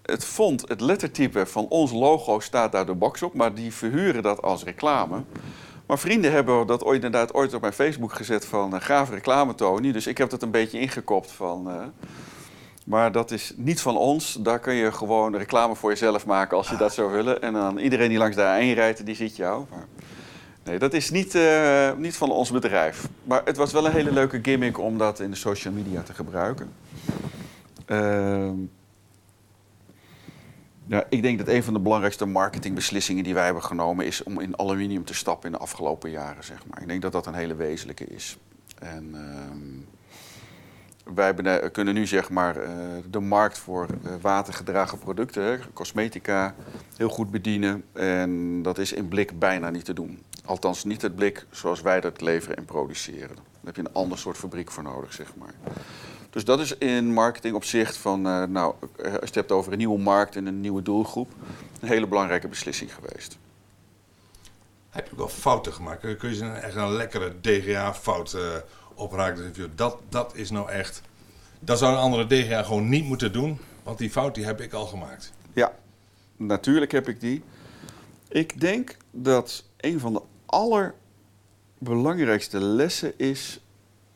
[0.02, 4.24] Het font, het lettertype van ons logo staat daar de box op, maar die verhuren
[4.24, 5.24] dat als reclame.
[5.90, 9.56] Maar vrienden hebben dat ooit, inderdaad ooit op mijn Facebook gezet van uh, gaaf reclame
[9.56, 9.92] Tony.
[9.92, 11.68] Dus ik heb dat een beetje ingekopt van...
[11.68, 11.74] Uh,
[12.86, 14.38] maar dat is niet van ons.
[14.40, 17.42] Daar kun je gewoon reclame voor jezelf maken als je dat zou willen.
[17.42, 19.66] En dan iedereen die langs de A1 rijdt, die ziet jou.
[19.70, 19.86] Maar
[20.64, 23.08] nee, dat is niet, uh, niet van ons bedrijf.
[23.24, 26.14] Maar het was wel een hele leuke gimmick om dat in de social media te
[26.14, 26.72] gebruiken.
[27.88, 28.50] Uh,
[30.90, 34.40] ja, ik denk dat een van de belangrijkste marketingbeslissingen die wij hebben genomen is om
[34.40, 36.44] in aluminium te stappen in de afgelopen jaren.
[36.44, 36.82] Zeg maar.
[36.82, 38.38] Ik denk dat dat een hele wezenlijke is.
[38.80, 41.34] En uh, wij
[41.72, 42.70] kunnen nu zeg maar uh,
[43.10, 46.56] de markt voor uh, watergedragen producten, cosmetica,
[46.98, 47.84] heel goed bedienen.
[47.94, 50.24] En dat is in blik bijna niet te doen.
[50.46, 53.36] Althans niet het blik zoals wij dat leveren en produceren.
[53.36, 55.54] Daar heb je een ander soort fabriek voor nodig, zeg maar.
[56.30, 59.78] Dus dat is in marketing opzicht van, uh, nou, als je het hebt over een
[59.78, 61.32] nieuwe markt en een nieuwe doelgroep,
[61.80, 63.38] een hele belangrijke beslissing geweest.
[64.90, 66.18] Heb je ook wel fouten gemaakt?
[66.18, 68.42] Kun je ze echt een lekkere DGA-fout uh,
[68.94, 69.54] opraken?
[69.76, 71.02] Dat, dat is nou echt.
[71.60, 74.74] Dat zou een andere DGA gewoon niet moeten doen, want die fout die heb ik
[74.74, 75.32] al gemaakt.
[75.54, 75.74] Ja,
[76.36, 77.44] natuurlijk heb ik die.
[78.28, 83.60] Ik denk dat een van de allerbelangrijkste lessen is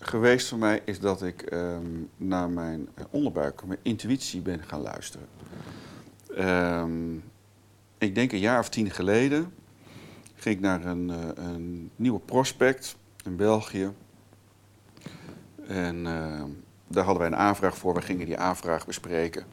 [0.08, 5.28] geweest voor mij is dat ik um, naar mijn onderbuik, mijn intuïtie ben gaan luisteren.
[6.40, 7.24] Um,
[7.98, 9.54] ik denk een jaar of tien geleden
[10.36, 12.96] ging ik naar een, uh, een nieuwe prospect
[13.26, 13.92] in België.
[15.68, 16.44] En uh,
[16.88, 17.94] daar hadden wij een aanvraag voor.
[17.94, 19.46] We gingen die aanvraag bespreken.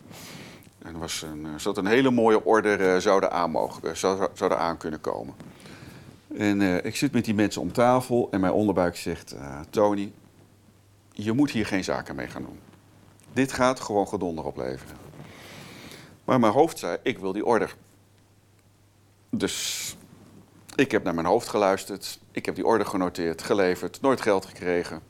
[0.79, 4.29] En er was een, er zat een hele mooie order, uh, zouden, aan mogen, zou,
[4.35, 5.35] zouden aan kunnen komen.
[6.37, 9.37] En ik zit met die mensen om tafel en mijn onderbuik zegt:
[9.71, 10.13] Tony,
[11.13, 12.59] je moet hier geen zaken mee gaan doen.
[13.33, 14.97] Dit gaat gewoon gedonder opleveren.
[16.25, 17.77] Maar mijn hoofd zei, ik wil die order.
[19.31, 19.97] Dus
[20.75, 22.21] ik heb naar mijn hoofd geluisterd.
[22.31, 25.03] Ik heb die order genoteerd, geleverd, nooit geld gekregen.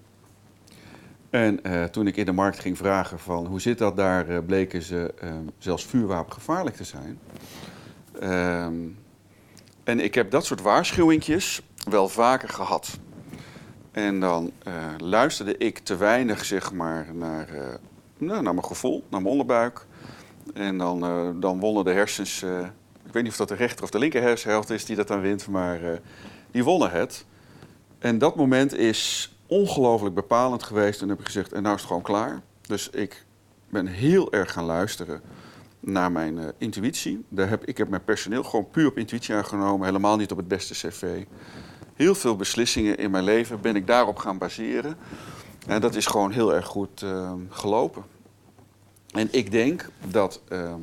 [1.31, 4.39] En uh, toen ik in de markt ging vragen van hoe zit dat daar, uh,
[4.47, 7.19] bleken ze uh, zelfs vuurwapengevaarlijk te zijn.
[8.21, 8.75] Ehm,
[9.85, 12.99] en ik heb dat soort waarschuwingjes wel vaker gehad.
[13.91, 17.61] En dan uh, luisterde ik te weinig zeg maar, naar, uh,
[18.19, 19.87] nou, naar mijn gevoel, naar mijn onderbuik.
[20.55, 22.43] En dan, uh, dan wonnen de hersens,
[23.07, 25.21] ik weet niet of dat de rechter of de linker hersenhelft is die dat dan
[25.21, 25.81] wint, maar
[26.51, 27.25] die wonnen het.
[27.99, 31.03] En dat moment is ongelooflijk bepalend geweest.
[31.03, 32.41] En heb ik gezegd, en nou is het gewoon klaar.
[32.61, 33.25] Dus ik
[33.69, 35.21] ben heel erg gaan luisteren
[35.81, 37.25] naar mijn intuïtie.
[37.29, 39.87] Daar heb, ik heb mijn personeel gewoon puur op intuïtie aangenomen.
[39.87, 41.25] Helemaal niet op het beste cv.
[42.01, 44.97] Heel veel beslissingen in mijn leven ben ik daarop gaan baseren.
[45.67, 48.03] En dat is gewoon heel erg goed uh, gelopen.
[49.11, 50.75] En ik denk dat uh,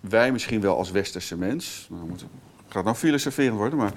[0.00, 1.86] wij misschien wel als westerse mens...
[1.90, 2.24] Nou, moet,
[2.72, 3.92] nou filosoferen worden, maar...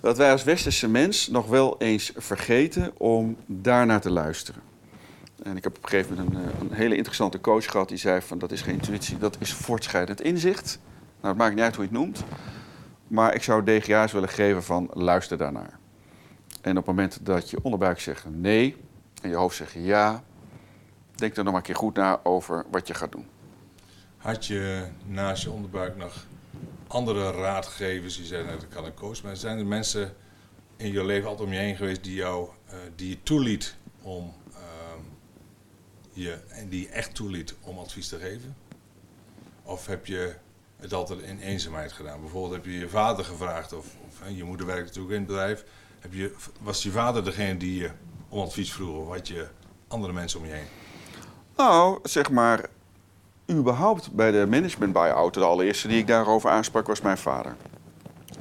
[0.00, 4.62] dat wij als westerse mens nog wel eens vergeten om daarnaar te luisteren.
[5.42, 8.20] En ik heb op een gegeven moment een, een, hele interessante coach gehad die zei
[8.20, 10.78] van dat is geen intuïtie, dat is voortschrijdend inzicht.
[11.20, 12.24] Nou, het maakt niet uit hoe je het noemt.
[13.10, 15.78] Maar ik zou DGA's willen geven van luister daarnaar.
[16.60, 18.76] En op het moment dat je onderbuik zegt nee
[19.22, 20.22] en je hoofd zegt ja,
[21.14, 23.26] denk er nog maar een keer goed na over wat je gaat doen.
[24.16, 26.26] Had je naast je onderbuik nog
[26.86, 28.16] andere raadgevers?
[28.16, 29.22] Die zeiden, dat kan een coach.
[29.22, 30.14] Maar zijn er mensen
[30.76, 34.32] in je leven altijd om je heen geweest die, jou, uh, die je toeliet om
[36.12, 38.56] je, en die echt toeliet om advies te geven?
[39.62, 40.34] Of heb je
[40.80, 42.20] het altijd in eenzaamheid gedaan?
[42.20, 45.64] Bijvoorbeeld heb je je vader gevraagd, of, of je moeder werkt natuurlijk in het bedrijf.
[45.98, 47.90] Heb je, was je vader degene die je
[48.28, 49.48] om advies vroeg, of had je
[49.88, 50.66] andere mensen om je heen?
[51.56, 52.68] Nou, zeg maar,
[53.50, 57.56] überhaupt bij de management buyout, de allereerste die ik daarover aansprak, was mijn vader.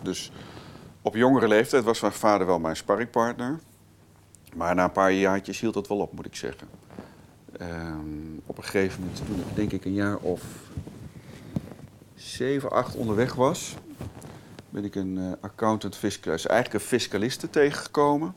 [0.01, 0.31] Dus
[1.01, 3.59] op jongere leeftijd was mijn vader wel mijn sparringpartner.
[4.55, 6.67] Maar na een paar jaartjes hield dat wel op, moet ik zeggen.
[7.61, 10.41] Um, op een gegeven moment, toen ik denk ik een jaar of
[12.19, 13.75] zeven, acht onderweg was,
[14.69, 18.35] ben ik een uh, accountant fiscalist, eigenlijk een fiscaliste tegengekomen.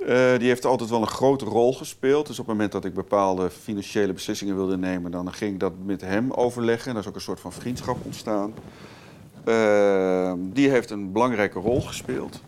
[0.00, 2.26] Uh, die heeft altijd wel een grote rol gespeeld.
[2.26, 5.72] Dus op het moment dat ik bepaalde financiële beslissingen wilde nemen, dan ging ik dat
[5.84, 6.86] met hem overleggen.
[6.86, 8.54] En daar is ook een soort van vriendschap ontstaan.
[9.44, 12.40] Uh, die heeft een belangrijke rol gespeeld.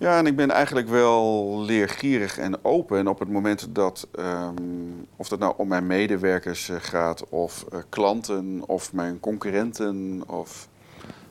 [0.00, 2.98] Ja, en ik ben eigenlijk wel leergierig en open.
[2.98, 7.64] En op het moment dat, um, of dat nou om mijn medewerkers uh, gaat, of
[7.72, 10.68] uh, klanten, of mijn concurrenten, of.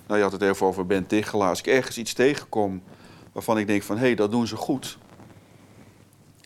[0.07, 1.49] Nou, je had het even over Ben Tichelaar.
[1.49, 2.81] Als ik ergens iets tegenkom
[3.31, 4.97] waarvan ik denk van hé, hey, dat doen ze goed,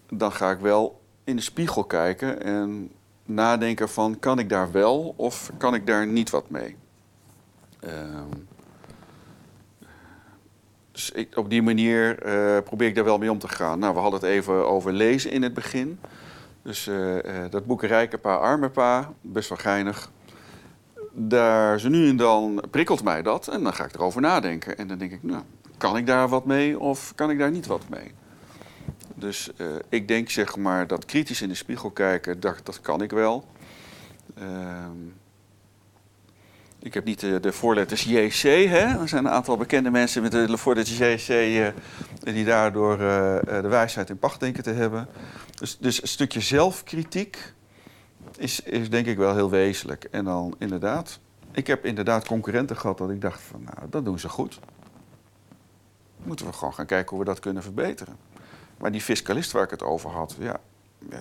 [0.10, 2.92] dan ga ik wel in de spiegel kijken en
[3.26, 6.76] nadenken van kan ik daar wel of kan ik daar niet wat mee.
[7.84, 8.48] Um,
[11.10, 13.80] dus op die manier uh, probeer ik daar wel mee om te gaan.
[13.80, 16.00] Nou, we hadden het even over lezen in het begin.
[16.62, 20.12] Dus uh, uh, dat boek Rijke Pa, Arme Pa, best wel geinig.
[21.12, 24.78] Daar zo nu en dan prikkelt mij dat en dan ga ik erover nadenken.
[24.78, 25.44] En dan denk ik, nou,
[25.78, 28.12] kan ik daar wat mee of kan ik daar niet wat mee?
[29.16, 29.52] Dus
[29.90, 33.46] ik denk zeg maar dat kritisch in de spiegel kijken, dat, dat kan ik wel.
[34.36, 34.98] Ehm,
[36.82, 38.42] ik heb niet de, de voorletters JC.
[38.70, 39.00] Hè?
[39.00, 41.68] Er zijn een aantal bekende mensen met de voorletters JC uh,
[42.34, 43.00] die daardoor uh,
[43.46, 45.08] de wijsheid in pacht denken te hebben.
[45.56, 47.54] Dus, dus een stukje zelfkritiek
[48.38, 50.04] is, is denk ik wel heel wezenlijk.
[50.04, 51.20] En dan inderdaad,
[51.52, 54.60] ik heb inderdaad concurrenten gehad dat ik dacht van nou, dat doen ze goed.
[56.24, 58.16] Moeten we gewoon gaan kijken hoe we dat kunnen verbeteren.
[58.78, 60.60] Maar die fiscalist waar ik het over had, ja,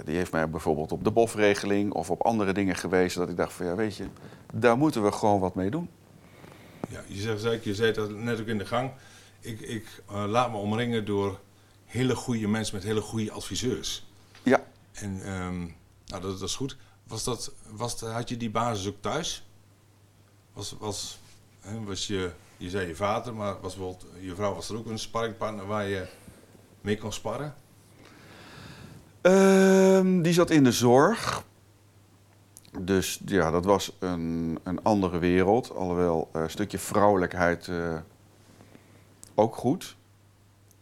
[0.05, 3.53] die heeft mij bijvoorbeeld op de BOF-regeling of op andere dingen gewezen dat ik dacht
[3.53, 4.05] van ja, weet je,
[4.53, 5.89] daar moeten we gewoon wat mee doen.
[6.89, 8.91] Ja, je zegt, je zei dat net ook in de gang.
[9.41, 11.41] Ik, ik uh, laat me omringen door
[11.85, 14.07] hele goede mensen met hele goede adviseurs.
[14.43, 14.65] Ja.
[14.93, 15.77] En um,
[16.07, 16.77] nou, dat, dat, is goed.
[17.07, 19.47] Was dat, was, had je die basis ook thuis?
[20.53, 21.19] Was, was,
[21.61, 24.87] hè, was je, je zei je vader, maar was bijvoorbeeld, je vrouw was er ook
[24.87, 26.07] een sparringpartner waar je
[26.81, 27.55] mee kon sparren?
[29.23, 31.45] Um, die zat in de zorg.
[32.79, 35.75] Dus ja, dat was een, een andere wereld.
[35.75, 37.95] Alhoewel uh, een stukje vrouwelijkheid uh,
[39.35, 39.97] ook goed.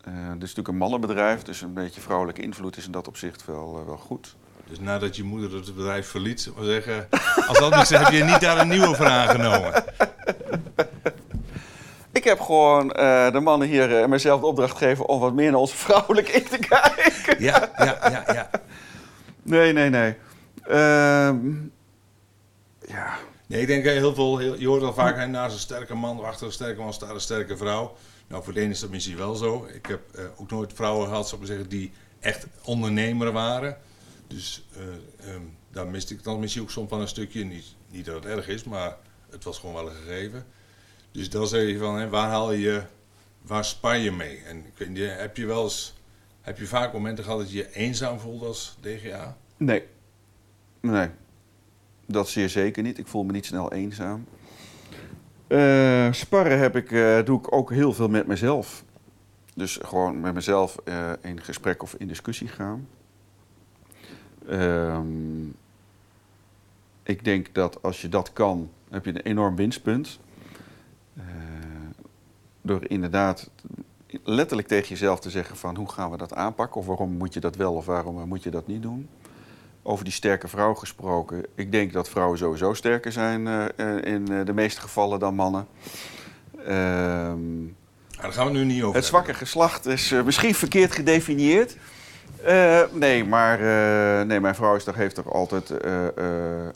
[0.09, 3.45] Uh, dit is natuurlijk een mannenbedrijf, dus een beetje vrouwelijke invloed is in dat opzicht
[3.45, 4.37] wel, wel goed.
[4.69, 7.09] Dus nadat je moeder het bedrijf verliet, maar zeggen,
[7.47, 9.85] als dat niet zegt, heb je niet daar een nieuwe voor aangenomen?
[12.13, 15.51] Ik heb gewoon uh, de mannen hier uh, mezelf de opdracht gegeven om wat meer
[15.51, 17.43] naar onze vrouwelijke in te kijken.
[17.43, 18.51] Ja, ja, ja, ja.
[19.43, 20.17] Nee, nee, nee.
[22.89, 23.19] Ja.
[23.47, 26.47] Nee, ik denk heel veel, heel, je hoort al vaak, naast een sterke man, achter
[26.47, 27.97] een sterke man staat een sterke vrouw.
[28.27, 29.69] Nou, voor de ene is dat misschien wel zo.
[29.73, 33.79] Ik heb uh, ook nooit vrouwen gehad, zou ik zeggen, die echt ondernemer waren.
[34.27, 34.67] Dus
[35.27, 37.45] um, daar miste ik dan misschien ook soms van een stukje.
[37.45, 38.97] Niet, niet dat het erg is, maar
[39.31, 40.47] het was gewoon wel een gegeven.
[41.13, 42.83] Dus dan zeg je van, hè, waar haal je,
[43.43, 44.43] waar spar je mee?
[44.47, 45.95] En ik weet niet, heb je wel eens,
[46.41, 49.37] heb je vaak momenten gehad dat je je eenzaam voelde als DGA?
[49.57, 49.83] Nee.
[50.81, 51.09] Nee.
[52.11, 52.99] Dat zeer zeker niet.
[52.99, 54.25] Ik voel me niet snel eenzaam.
[55.49, 58.85] Uh, sparren heb ik, uh, doe ik ook heel veel met mezelf.
[59.55, 62.89] Dus gewoon met mezelf eh, in gesprek of in discussie gaan.
[64.49, 65.47] Ehm,
[67.03, 70.19] ik denk dat als je dat kan, heb je een enorm winstpunt.
[72.63, 73.51] Door inderdaad
[74.23, 76.81] letterlijk tegen jezelf te zeggen van hoe gaan we dat aanpakken?
[76.81, 79.09] Of waarom moet je dat wel of waarom moet je dat niet doen?
[79.89, 81.45] Over die sterke vrouw gesproken.
[81.55, 85.67] Ik denk dat vrouwen sowieso sterker zijn uh, in de meeste gevallen dan mannen.
[86.59, 87.39] Ehm,
[88.21, 88.97] daar gaan we nu niet over.
[88.97, 91.77] Het zwakke geslacht is misschien verkeerd gedefinieerd.
[92.47, 93.59] Uh, nee, maar
[94.27, 96.73] nee, mijn vrouw is toch, heeft toch altijd een,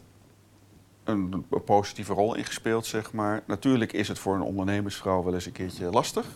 [1.04, 3.42] een, positieve rol ingespeeld, zeg maar.
[3.46, 6.26] Natuurlijk is het voor een ondernemersvrouw wel eens een keertje lastig.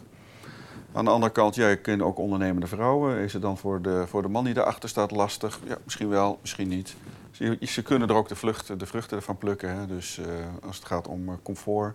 [0.97, 3.19] Aan de andere kant, ja, je kunt ook ondernemende vrouwen.
[3.19, 5.61] Is het dan voor de, voor de man die daarachter staat lastig?
[5.65, 6.97] Ja, misschien wel, misschien niet.
[7.31, 9.71] Ze, ze kunnen er ook de, de vruchten ervan plukken.
[9.71, 9.87] Hè?
[9.87, 10.21] Dus
[10.63, 11.95] als het gaat om comfort.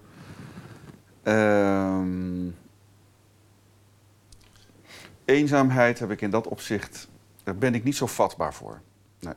[1.24, 2.50] Ehm,
[5.26, 7.10] eenzaamheid heb ik in dat opzicht
[7.44, 8.82] daar ben ik niet zo vatbaar voor.
[9.20, 9.34] Nee.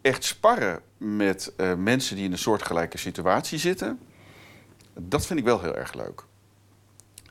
[0.00, 3.98] Echt sparren met uh, mensen die in een soortgelijke situatie zitten,
[4.94, 6.24] dat vind ik wel heel erg leuk.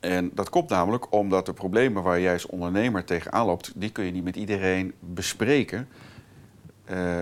[0.04, 4.06] En dat komt namelijk omdat de problemen waar jij als ondernemer tegenaan loopt, die kun
[4.06, 5.88] je niet met iedereen bespreken.
[6.92, 7.20] Uh,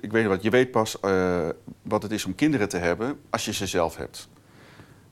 [0.00, 1.48] ik weet wat, je weet pas uh,
[1.82, 4.28] wat het is om kinderen te hebben als je ze zelf hebt.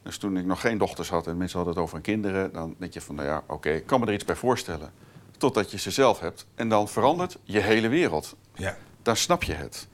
[0.02, 2.92] Dus toen ik nog geen dochters had en mensen hadden het over kinderen, dan denk
[2.92, 4.90] je van, nou ja, oké, ik kan me er iets bij voorstellen
[5.38, 6.46] totdat je ze zelf hebt.
[6.54, 8.36] En dan verandert je hele wereld.
[8.54, 8.76] Ja.
[9.02, 9.88] Dan snap je het.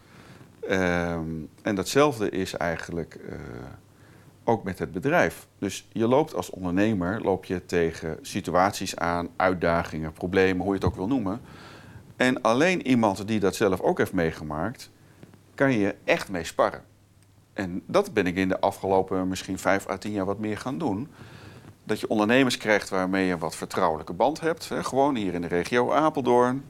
[0.69, 1.25] Ehm,
[1.63, 3.35] en datzelfde is eigenlijk uh,
[4.51, 5.47] ook met het bedrijf.
[5.59, 10.89] Dus je loopt als ondernemer loop je tegen situaties aan, uitdagingen, problemen, hoe je het
[10.89, 11.41] ook wil noemen.
[12.17, 14.91] En alleen iemand die dat zelf ook heeft meegemaakt,
[15.55, 16.83] kan je echt mee sparren.
[17.53, 20.79] En dat ben ik in de afgelopen misschien vijf à tien jaar wat meer gaan
[20.79, 21.09] doen
[21.85, 24.69] dat je ondernemers krijgt waarmee je wat vertrouwelijke band hebt.
[24.69, 26.65] Hè, gewoon hier in de regio Apeldoorn.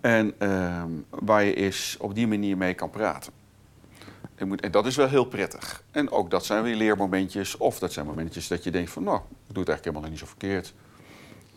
[0.00, 3.32] En ehm, waar je eens op die manier mee kan praten.
[4.40, 5.82] En, moet, en, dat is wel heel prettig.
[5.90, 7.56] En ook dat zijn weer leermomentjes.
[7.56, 9.02] Of dat zijn momentjes dat je denkt van...
[9.02, 10.74] nou, ik doe het eigenlijk helemaal niet zo verkeerd.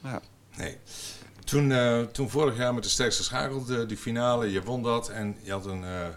[0.03, 0.21] Ja.
[0.57, 0.77] Nee.
[1.43, 5.09] Toen, uh, toen vorig jaar met de sterkste schakel, de, die finale, je won dat.
[5.09, 5.81] En je had een...
[5.83, 6.07] Uh,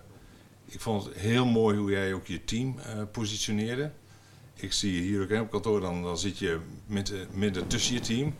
[0.64, 3.90] ik vond het heel mooi hoe jij ook je team uh, positioneerde
[4.56, 6.60] ik zie je hier ook op kantoor, dan, dan zit je
[7.30, 8.34] midden tussen je team.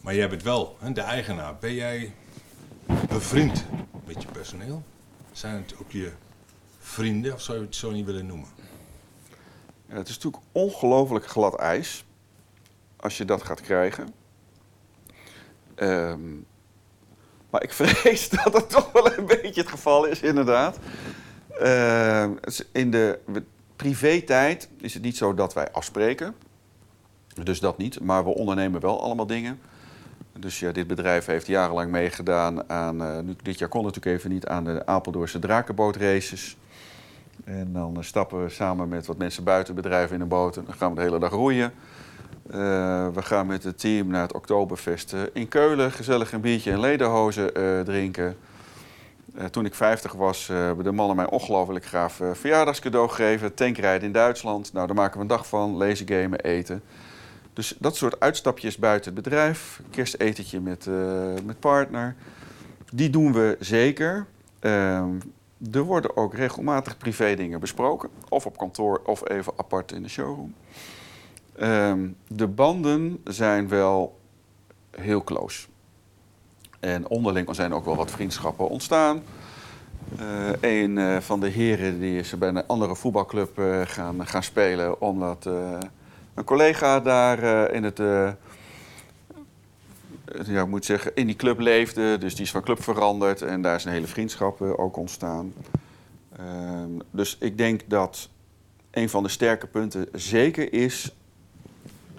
[0.00, 1.56] Maar jij bent wel hè, de eigenaar.
[1.58, 2.14] Ben jij
[3.08, 3.64] bevriend
[4.04, 4.84] met je personeel?
[5.32, 6.12] Zijn het ook je
[6.88, 8.48] vrienden, of zou je het zo niet willen noemen?
[9.86, 12.04] Het is natuurlijk ongelooflijk glad ijs
[12.96, 14.14] als je dat gaat krijgen.
[15.74, 16.34] Ehm,
[17.50, 20.78] maar ik vrees dat het toch wel een beetje het geval is, inderdaad.
[21.62, 22.30] Uh,
[22.72, 23.18] in de,
[23.76, 26.34] privé-tijd is het niet zo dat wij afspreken.
[27.42, 28.00] Dus dat niet.
[28.00, 29.60] Maar we ondernemen wel allemaal dingen.
[30.38, 33.24] Dus ja, dit bedrijf heeft jarenlang meegedaan aan.
[33.24, 36.56] Nu, dit jaar kon natuurlijk even niet aan de Apeldoornse drakenbootraces.
[37.44, 40.56] En dan uh, stappen we samen met wat mensen buiten bedrijven in een boot.
[40.56, 41.72] En dan gaan we de hele dag roeien.
[42.50, 42.54] Uh,
[43.08, 45.92] we gaan met het team naar het Oktoberfest in Keulen.
[45.92, 47.52] Gezellig een biertje en lederhozen
[47.84, 48.36] drinken.
[49.50, 53.54] Toen ik 50 was, hebben de mannen mij ongelooflijk graag verjaardagscadeau gegeven.
[53.54, 54.72] Tankrijden in Duitsland.
[54.72, 55.76] Nou, daar maken we een dag van.
[55.76, 56.82] Lezen, gamen, eten.
[57.52, 59.80] Dus dat soort uitstapjes buiten het bedrijf.
[59.90, 60.88] Kerstetentje met,
[61.44, 62.14] met partner.
[62.92, 64.26] Die doen we zeker.
[65.72, 68.08] Er worden ook regelmatig privé dingen besproken.
[68.28, 70.54] Of op kantoor of even apart in de showroom.
[71.56, 74.18] Ehm, de banden zijn wel
[74.90, 75.66] heel close.
[76.80, 79.22] En onderling zijn ook wel wat vriendschappen ontstaan.
[80.20, 84.42] Uh, een uh, van de heren die is bij een andere voetbalclub uh, gaan, gaan
[84.42, 85.44] spelen, omdat
[86.34, 88.00] een collega daar in het.
[90.44, 93.62] Ja, ik moet zeggen, in die club leefde, dus die is van club veranderd en
[93.62, 95.52] daar is een hele vriendschap ook ontstaan.
[96.36, 98.28] Ehm, dus ik denk dat
[98.90, 101.14] een van de sterke punten zeker is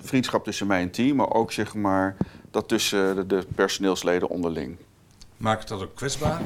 [0.02, 2.18] vriendschap tussen mij en team, maar ook zeg maar
[2.52, 4.78] dat tussen de, de personeelsleden onderling.
[5.38, 6.42] Maakt dat ook kwetsbaar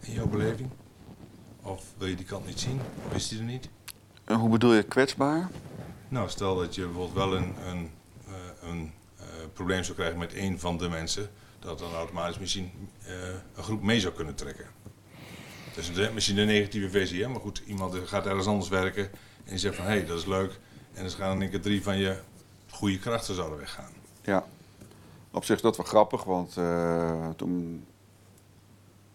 [0.00, 0.68] in jouw beleving?
[1.62, 2.80] Of wil je die kant niet zien?
[3.06, 3.68] Of is die er niet?
[4.24, 5.48] En hoe bedoel je kwetsbaar?
[6.08, 7.90] Nou, stel dat je bijvoorbeeld wel een, een,
[8.62, 8.92] een
[9.58, 12.70] probleem zou krijgen met een van de mensen, dat dan automatisch misschien
[13.06, 13.10] uh,
[13.54, 14.66] een groep mee zou kunnen trekken.
[15.76, 17.28] Is misschien de negatieve versie, hè?
[17.28, 19.02] maar goed, iemand gaat ergens anders werken
[19.44, 20.58] en die zegt van hé, hey, dat is leuk.
[20.94, 22.16] En dan gaan in één keer drie van je
[22.70, 23.92] goede krachten zouden weggaan.
[24.22, 24.44] Ja,
[25.30, 27.84] op zich dat wel grappig, want uh, toen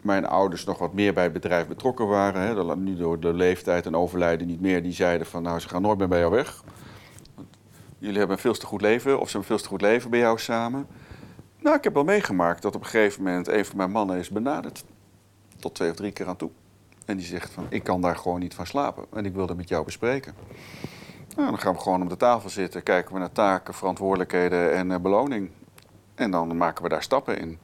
[0.02, 3.86] mijn ouders nog wat meer bij het bedrijf betrokken waren, hè, nu door de leeftijd
[3.86, 6.64] en overlijden niet meer, die zeiden van nou ze gaan nooit meer bij jou weg.
[8.04, 10.10] Jullie hebben een veel te goed leven, of ze hebben een veel te goed leven
[10.10, 10.88] bij jou samen.
[11.60, 14.30] Nou, ik heb wel meegemaakt dat op een gegeven moment een van mijn mannen is
[14.30, 14.86] benaderd.
[15.60, 16.50] Tot twee of drie keer aan toe.
[17.06, 19.06] En die zegt van, ik kan daar gewoon niet van slapen.
[19.14, 20.34] En ik wil dat met jou bespreken.
[21.36, 24.90] Nou, dan gaan we gewoon om de tafel zitten, kijken we naar taken, verantwoordelijkheden en
[24.90, 25.50] uh, beloning.
[26.16, 27.60] En dan maken we daar stappen in.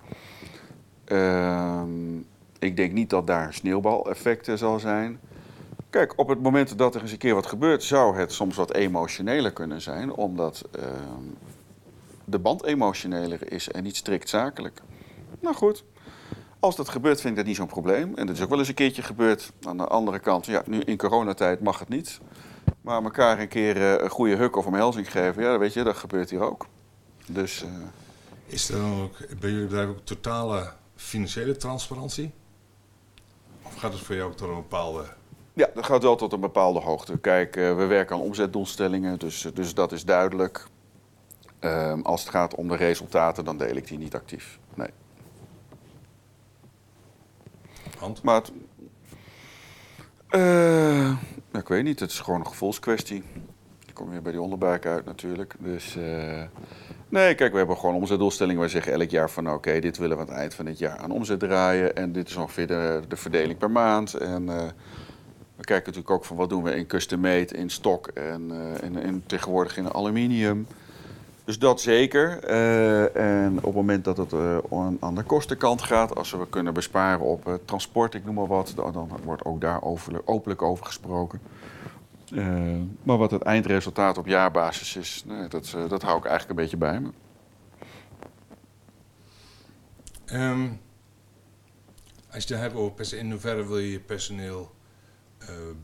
[1.05, 2.17] Ehm,
[2.59, 5.19] ik denk niet dat daar sneeuwbaleffecten zal zijn.
[5.89, 8.73] Kijk, op het moment dat er eens een keer wat gebeurt, zou het soms wat
[8.73, 11.23] emotioneler kunnen zijn, omdat ehm,
[12.25, 14.81] de band emotioneler is en niet strikt zakelijk.
[15.39, 15.83] Nou goed,
[16.59, 18.15] als dat gebeurt, vind ik dat niet zo'n probleem.
[18.15, 19.51] En dat is ook wel eens een keertje gebeurd.
[19.61, 22.19] Aan de andere kant, ja, nu in coronatijd mag het niet.
[22.81, 25.97] Maar elkaar een keer eh, een goede huk of omhelzing geven, ja, weet je, dat
[25.97, 26.67] gebeurt hier ook.
[27.25, 27.69] Dus, uh...
[28.45, 32.31] Is er dan ook bij jullie bedrijf ook totale financiële transparantie?
[33.63, 35.17] Of gaat het voor jou ook tot een bepaalde...
[35.59, 37.17] Ja, dat gaat wel tot een bepaalde hoogte.
[37.17, 40.65] Kijk, uh, we werken aan omzetdoelstellingen, dus, dus dat is duidelijk.
[41.61, 44.59] Uh, als het gaat om de resultaten, dan deel ik die niet actief.
[44.73, 44.87] Nee.
[47.99, 48.21] Want?
[48.21, 48.51] Maar het,
[50.29, 51.09] uh,
[51.51, 53.23] ik weet niet, het is gewoon een gevoelskwestie.
[53.85, 55.55] Ik kom weer bij die onderbuik uit natuurlijk.
[55.59, 56.41] Dus uh,
[57.09, 58.59] nee, kijk, we hebben gewoon omzetdoelstellingen.
[58.59, 60.77] Wij zeggen elk jaar van oké, okay, dit willen we aan het eind van dit
[60.79, 61.95] jaar aan omzet draaien.
[61.95, 64.13] En dit is ongeveer de, de verdeling per maand.
[64.13, 64.73] En
[65.59, 68.51] we kijken natuurlijk ook van wat doen we in custom in stok en,
[68.81, 70.67] in, in, tegenwoordig in aluminium.
[71.43, 72.49] Dus dat zeker.
[72.49, 74.57] Uh, en op het moment dat het uh,
[74.99, 79.11] aan de kostenkant gaat, als we kunnen besparen op transport, ik noem maar wat, dan,
[79.23, 81.41] wordt ook daar over, openlijk over gesproken.
[83.03, 86.77] maar wat het eindresultaat op jaarbasis is, nee, dat, dat hou ik eigenlijk een beetje
[86.77, 87.09] bij me.
[90.33, 90.79] Um,
[92.31, 94.71] als je het hebt over in hoeverre wil je je personeel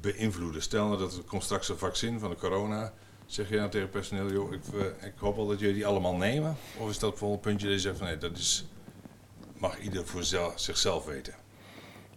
[0.02, 0.62] beïnvloeden?
[0.62, 2.94] Stel nou dat er komt straks een vaccin van de corona
[3.26, 4.62] Zeg je dan tegen personeel, joh, ik,
[5.02, 6.56] ik hoop wel dat jullie die allemaal nemen?
[6.78, 8.68] Of is dat bijvoorbeeld een puntje dat je zegt van nee, dat is,
[9.58, 10.24] mag ieder voor
[10.56, 11.34] zichzelf weten?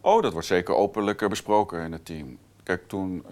[0.01, 2.39] Oh, dat wordt zeker openlijk besproken in het team.
[2.63, 3.25] Kijk, toen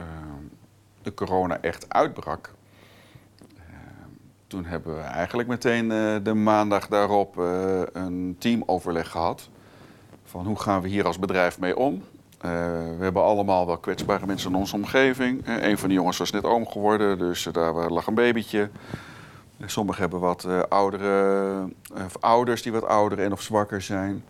[1.02, 2.54] de corona echt uitbrak,
[4.46, 5.88] toen hebben we eigenlijk meteen
[6.22, 7.36] de maandag daarop
[7.92, 9.48] een teamoverleg gehad.
[10.24, 12.02] Van hoe gaan we hier als bedrijf mee om?
[12.37, 12.51] Uh,
[12.99, 15.49] we hebben allemaal wel kwetsbare mensen in onze omgeving.
[15.49, 18.70] Uh, een van de jongens was net oom geworden, dus uh, daar lag een babytje.
[19.64, 21.68] Sommigen hebben wat oudere,
[22.20, 24.24] ouders die wat ouder en of zwakker zijn.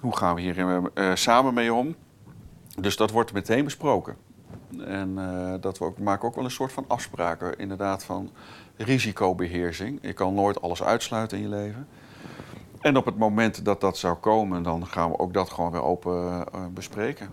[0.00, 1.94] Hoe gaan we hier samen mee om?
[2.80, 4.16] Dus dat wordt meteen besproken.
[4.78, 5.18] En
[5.60, 8.30] dat we ook, maken ook wel een soort van afspraken, inderdaad, van
[8.76, 9.98] risicobeheersing.
[10.02, 11.88] Je kan nooit alles uitsluiten in je leven.
[12.80, 15.82] En op het moment dat dat zou komen, dan gaan we ook dat gewoon weer
[15.82, 17.30] open uh, bespreken.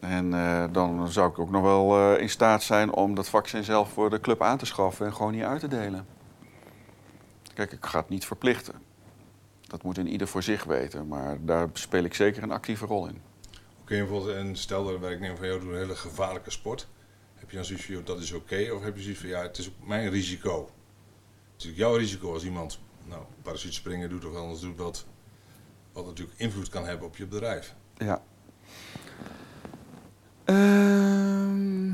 [0.00, 3.64] En uh, dan zou ik ook nog wel uh, in staat zijn om dat vaccin
[3.64, 6.06] zelf voor de club aan te schaffen en gewoon niet uit te delen.
[7.54, 8.74] Kijk, ik ga het niet verplichten.
[9.60, 13.06] Dat moet in ieder voor zich weten, maar daar speel ik zeker een actieve rol
[13.06, 13.20] in.
[13.80, 16.88] Oké, bijvoorbeeld, en stel dat een werknemer van jou doet een hele gevaarlijke sport.
[17.34, 18.70] Heb je dan zoiets van, dat is oké?
[18.72, 20.70] Of heb je zoiets van, ja, het is mijn risico.
[21.52, 25.04] Het is jouw risico als iemand nou, parachutespringen doet of anders doet wat,
[25.92, 27.74] wat natuurlijk invloed kan hebben op je bedrijf.
[27.96, 28.22] Ja.
[30.44, 31.86] Um,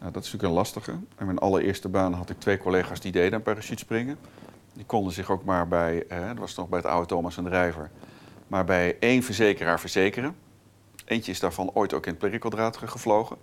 [0.00, 0.90] nou, dat is natuurlijk een lastige.
[1.18, 4.18] In mijn allereerste baan had ik twee collega's die deden aan parachutespringen.
[4.72, 7.44] Die konden zich ook maar bij, eh, dat was nog bij het oude Thomas en
[7.44, 7.90] Drijver,
[8.46, 10.36] maar bij één verzekeraar verzekeren.
[11.04, 13.36] Eentje is daarvan ooit ook in het prikkeldraad gevlogen.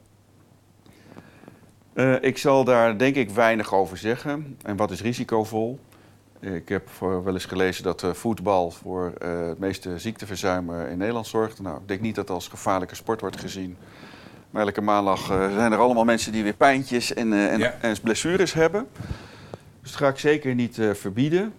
[1.94, 4.58] Uh, ik zal daar denk ik weinig over zeggen.
[4.64, 5.80] En wat is risicovol?
[6.40, 11.28] Ik heb wel eens gelezen dat uh, voetbal voor uh, het meeste ziekteverzuim in Nederland
[11.28, 11.62] zorgt.
[11.62, 13.78] Nou, ik denk niet dat dat als gevaarlijke sport wordt gezien.
[14.50, 17.76] Maar elke maandag zijn er allemaal mensen die weer pijntjes en, en, ja.
[17.82, 18.88] en, blessures hebben.
[19.82, 21.54] Dus dat ga ik zeker niet verbieden.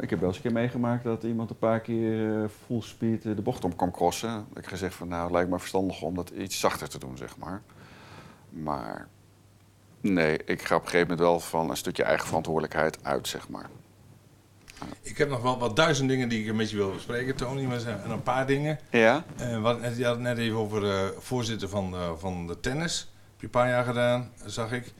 [0.00, 3.42] ik heb wel eens een keer meegemaakt dat iemand een paar keer full speed de
[3.42, 4.38] bocht om kwam crossen.
[4.50, 7.16] Ik heb gezegd van nou, het lijkt me verstandig om dat iets zachter te doen,
[7.16, 7.62] zeg maar.
[8.50, 9.08] Maar
[10.00, 13.48] nee, ik ga op een gegeven moment wel van een stukje eigen verantwoordelijkheid uit, zeg
[13.48, 13.68] maar.
[15.02, 17.64] Ik heb nog wel wat duizend dingen die ik met je wil bespreken, Tony.
[17.64, 18.78] Maar zijn een paar dingen.
[18.90, 19.24] Ja?
[19.40, 22.98] Uh, wat, je had het net even over uh, voorzitter van, uh, van de tennis.
[23.30, 24.92] Heb je een paar jaar gedaan, zag ik.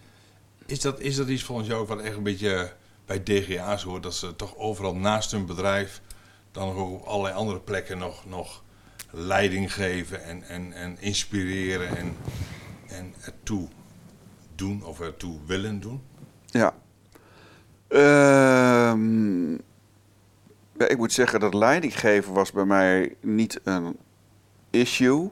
[0.67, 2.73] Is dat, is dat iets volgens jou wat echt een beetje
[3.07, 4.03] bij DGA's hoort?
[4.03, 6.01] Dat ze toch overal naast hun bedrijf
[6.53, 8.63] dan nog ook op allerlei andere plekken nog, nog
[9.11, 12.17] leiding geven en, en, en inspireren en
[12.89, 13.69] en ertoe
[14.55, 16.03] doen of ertoe willen doen?
[16.47, 16.75] Ja.
[18.93, 19.53] Um,
[20.73, 23.97] ja ik moet zeggen dat leidinggeven was bij mij niet een
[24.71, 25.31] issue.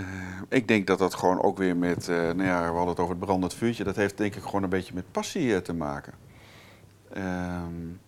[0.00, 0.06] Uh,
[0.48, 3.14] ik denk dat dat gewoon ook weer met, uh, nou ja, we hadden het over
[3.14, 6.12] het brandend vuurtje, dat heeft denk ik gewoon een beetje met passie uh, te maken.
[7.16, 8.00] Um,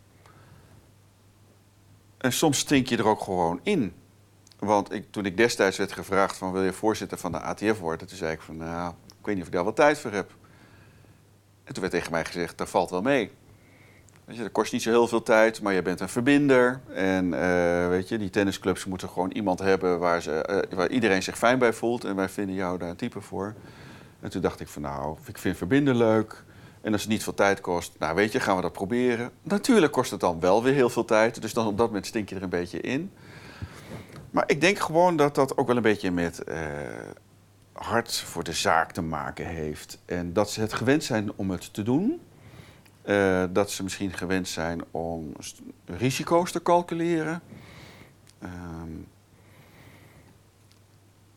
[2.18, 3.92] en soms stink je er ook gewoon in.
[4.58, 8.06] Want ik, toen ik destijds werd gevraagd van wil je voorzitter van de ATF worden,
[8.06, 10.30] toen zei ik van nou, ik weet niet of ik daar wel tijd voor heb.
[11.64, 13.30] En toen werd tegen mij gezegd, dat valt wel mee.
[14.24, 16.80] Weet je, dat kost niet zo heel veel tijd, maar je bent een verbinder.
[16.94, 21.22] En uh, weet je, die tennisclubs moeten gewoon iemand hebben waar, ze, uh, waar iedereen
[21.22, 22.04] zich fijn bij voelt.
[22.04, 23.54] En wij vinden jou daar een type voor.
[24.20, 26.44] En toen dacht ik van nou, ik vind verbinden leuk.
[26.80, 29.30] En als het niet veel tijd kost, nou weet je, gaan we dat proberen.
[29.42, 31.42] Natuurlijk kost het dan wel weer heel veel tijd.
[31.42, 33.12] Dus dan op dat moment stink je er een beetje in.
[34.30, 36.56] Maar ik denk gewoon dat dat ook wel een beetje met uh,
[37.72, 39.98] hart voor de zaak te maken heeft.
[40.04, 42.20] En dat ze het gewend zijn om het te doen.
[43.04, 45.32] Uh, dat ze misschien gewend zijn om
[45.84, 47.42] risico's te calculeren.
[48.42, 49.06] Um,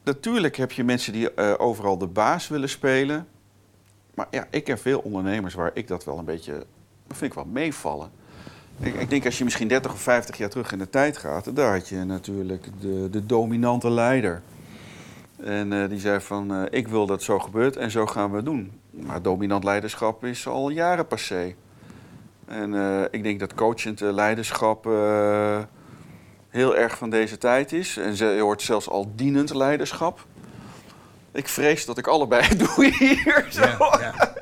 [0.04, 3.28] natuurlijk heb je mensen die uh, overal de baas willen spelen.
[4.14, 6.66] Maar ja, ik ken veel ondernemers waar ik dat wel een beetje,
[7.08, 8.12] vind ik wel meevallen.
[8.82, 11.56] Ik, ik, denk als je misschien 30 of 50 jaar terug in de tijd gaat,
[11.56, 14.42] daar had je natuurlijk de, de dominante leider.
[15.44, 18.36] En uh, die zei van, uh, ik wil dat zo gebeurt en zo gaan we
[18.36, 18.72] het doen.
[18.90, 21.56] Maar dominant leiderschap is al jaren passé.
[22.48, 24.86] En uh, ik denk dat coachend leiderschap
[26.50, 27.98] heel erg van deze tijd is.
[27.98, 30.26] En je hoort zelfs al dienend leiderschap.
[31.32, 33.46] Ik vrees dat ik allebei doe hier.
[33.50, 33.62] Zo.
[34.00, 34.34] Ja.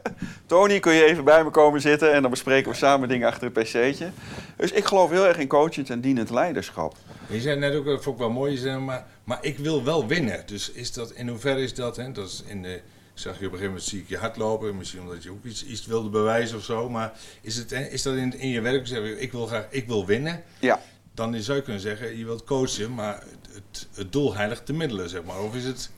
[0.50, 3.44] Tony, kun je even bij me komen zitten en dan bespreken we samen dingen achter
[3.46, 4.10] een pc'tje.
[4.58, 6.96] Dus ik geloof heel erg in coachend en dienend leiderschap.
[7.28, 9.84] Je zei net ook, dat vond ik wel mooi, je zei, maar, maar ik wil
[9.84, 10.44] wel winnen.
[10.46, 12.82] Dus is dat, in hoeverre is dat, hè, dat is in de,
[13.14, 15.66] zag je op een gegeven moment zie ik je hardlopen, misschien omdat je ook iets,
[15.66, 16.90] iets wilde bewijzen of zo.
[16.90, 20.06] Maar is, het, is dat in, in je werk, zeg, ik wil graag, ik wil
[20.06, 20.44] winnen.
[20.60, 20.82] Ja.
[21.14, 24.74] Dan zou je kunnen zeggen, je wilt coachen, maar het, het, het doel heiligt de
[24.74, 25.40] middelen, zeg maar.
[25.40, 25.90] Of is het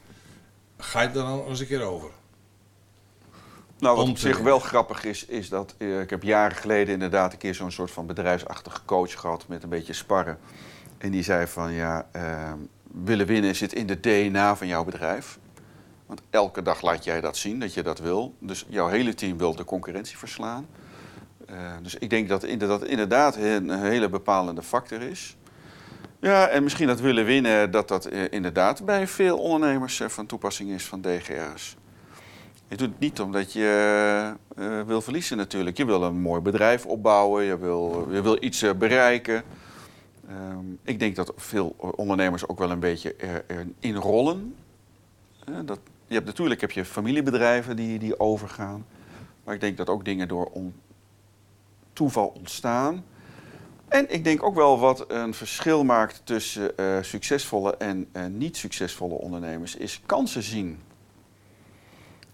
[0.77, 2.09] Ga je er dan eens een keer over?
[3.81, 7.31] Nou, wat op zich wel grappig is, is dat uh, ik heb jaren geleden inderdaad
[7.31, 10.39] een keer zo'n soort van bedrijfsachtige coach gehad met een beetje sparren.
[10.97, 12.51] En die zei van ja, uh,
[13.03, 15.39] willen winnen zit in de DNA van jouw bedrijf.
[16.05, 18.35] Want elke dag laat jij dat zien, dat je dat wil.
[18.39, 20.67] Dus jouw hele team wil de concurrentie verslaan.
[21.49, 25.37] Uh, dus ik denk dat dat inderdaad een hele bepalende factor is.
[26.21, 30.25] Ja, en misschien dat willen winnen, dat dat eh, inderdaad bij veel ondernemers eh, van
[30.25, 31.75] toepassing is van DGA's.
[32.71, 35.77] Je doet het niet omdat je uh, wil verliezen natuurlijk.
[35.77, 39.43] Je wil een mooi bedrijf opbouwen, je wil, je wil iets uh, bereiken.
[40.29, 43.15] Um, ik denk dat veel ondernemers ook wel een beetje
[43.47, 44.55] erin rollen.
[45.65, 48.85] dat, je hebt, natuurlijk heb je familiebedrijven die, die overgaan.
[49.43, 50.51] Maar ik denk dat ook dingen door
[51.93, 53.05] toeval ontstaan.
[53.87, 58.07] En ik denk ook wel wat een verschil maakt tussen succesvolle en
[58.37, 60.79] niet succesvolle ondernemers, is kansen zien.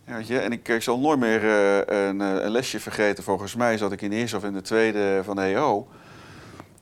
[0.07, 3.23] Ja, en ik, zal nooit meer uh, een, een, lesje vergeten.
[3.23, 5.87] Volgens mij zat ik in de eerste of in de tweede van de EO.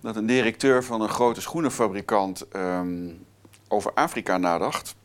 [0.02, 3.26] Dat een directeur van een grote schoenenfabrikant um,
[3.68, 4.96] over Afrika nadacht.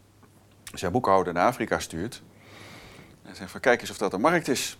[0.74, 2.22] Zijn boekhouder naar Afrika stuurt.
[3.22, 4.78] En zegt van kijk eens of dat een markt is.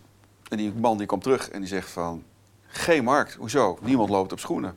[0.48, 2.24] En die man die komt terug en die zegt van
[2.66, 3.34] geen markt.
[3.34, 3.78] Hoezo?
[3.82, 4.76] Niemand loopt op schoenen.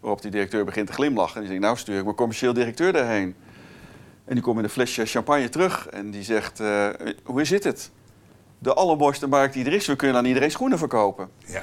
[0.00, 1.34] Waarop die directeur begint te glimlachen.
[1.34, 3.36] En die zegt, nou stuur ik mijn commercieel directeur daarheen.
[4.28, 5.88] En die komt met een flesje champagne terug.
[5.88, 6.88] En die zegt, uh,
[7.24, 7.90] hoe zit het?
[8.58, 9.86] De allermooiste markt die er is.
[9.86, 11.28] We kunnen aan iedereen schoenen verkopen.
[11.46, 11.62] Ja.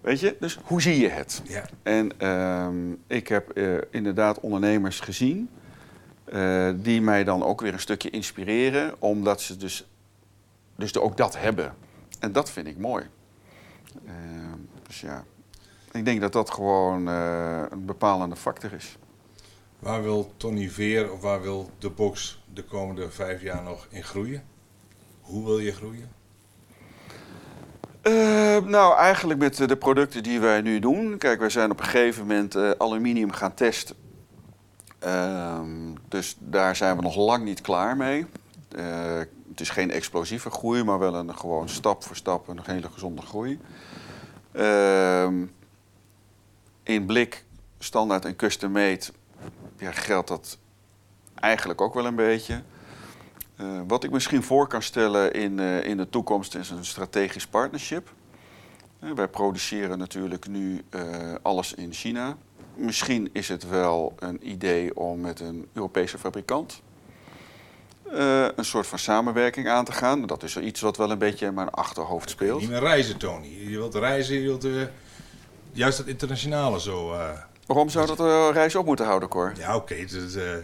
[0.00, 0.36] Weet je?
[0.40, 1.42] Dus hoe zie je het?
[1.44, 1.64] Ja.
[1.82, 2.68] En uh,
[3.06, 5.48] ik heb uh, inderdaad ondernemers gezien...
[6.32, 8.94] Uh, die mij dan ook weer een stukje inspireren...
[8.98, 9.88] omdat ze dus,
[10.76, 11.74] dus ook dat hebben.
[12.20, 13.04] En dat vind ik mooi.
[14.06, 15.24] Ehm, dus ja,
[15.92, 18.96] ik denk dat dat gewoon een bepalende factor is.
[19.86, 24.04] Waar wil Tony Veer of waar wil de box de komende vijf jaar nog in
[24.04, 24.44] groeien?
[25.20, 26.12] Hoe wil je groeien?
[28.02, 31.18] Uh, nou, eigenlijk met de producten die wij nu doen.
[31.18, 33.96] Kijk, wij zijn op een gegeven moment uh, aluminium gaan testen.
[35.04, 35.60] Uh,
[36.08, 38.26] dus daar zijn we nog lang niet klaar mee.
[39.48, 43.22] het is geen explosieve groei, maar wel een gewoon stap voor stap een hele gezonde
[43.22, 43.60] groei.
[44.52, 45.44] Ehm,
[46.82, 47.44] in blik,
[47.78, 49.04] standaard en custom made,
[49.78, 50.58] ja, geldt dat
[51.34, 52.62] eigenlijk ook wel een beetje.
[53.60, 57.46] Uh, wat ik misschien voor kan stellen in, uh, in de toekomst is een strategisch
[57.46, 58.12] partnership.
[59.00, 60.84] Uh, wij produceren natuurlijk nu
[61.42, 62.36] alles in China.
[62.74, 66.82] Misschien is het wel een idee om met een Europese fabrikant
[68.56, 70.26] een soort van samenwerking aan te gaan.
[70.26, 72.60] Dat is iets wat wel een beetje in mijn achterhoofd speelt.
[72.60, 73.46] Niet meer reizen, Tony.
[73.46, 74.66] Je wilt reizen, je wilt
[75.72, 77.14] juist dat internationale zo.
[77.66, 79.52] Waarom zou dat uh, reis op moeten houden, Cor?
[79.56, 79.94] Ja, oké.
[79.94, 80.56] Okay, uh,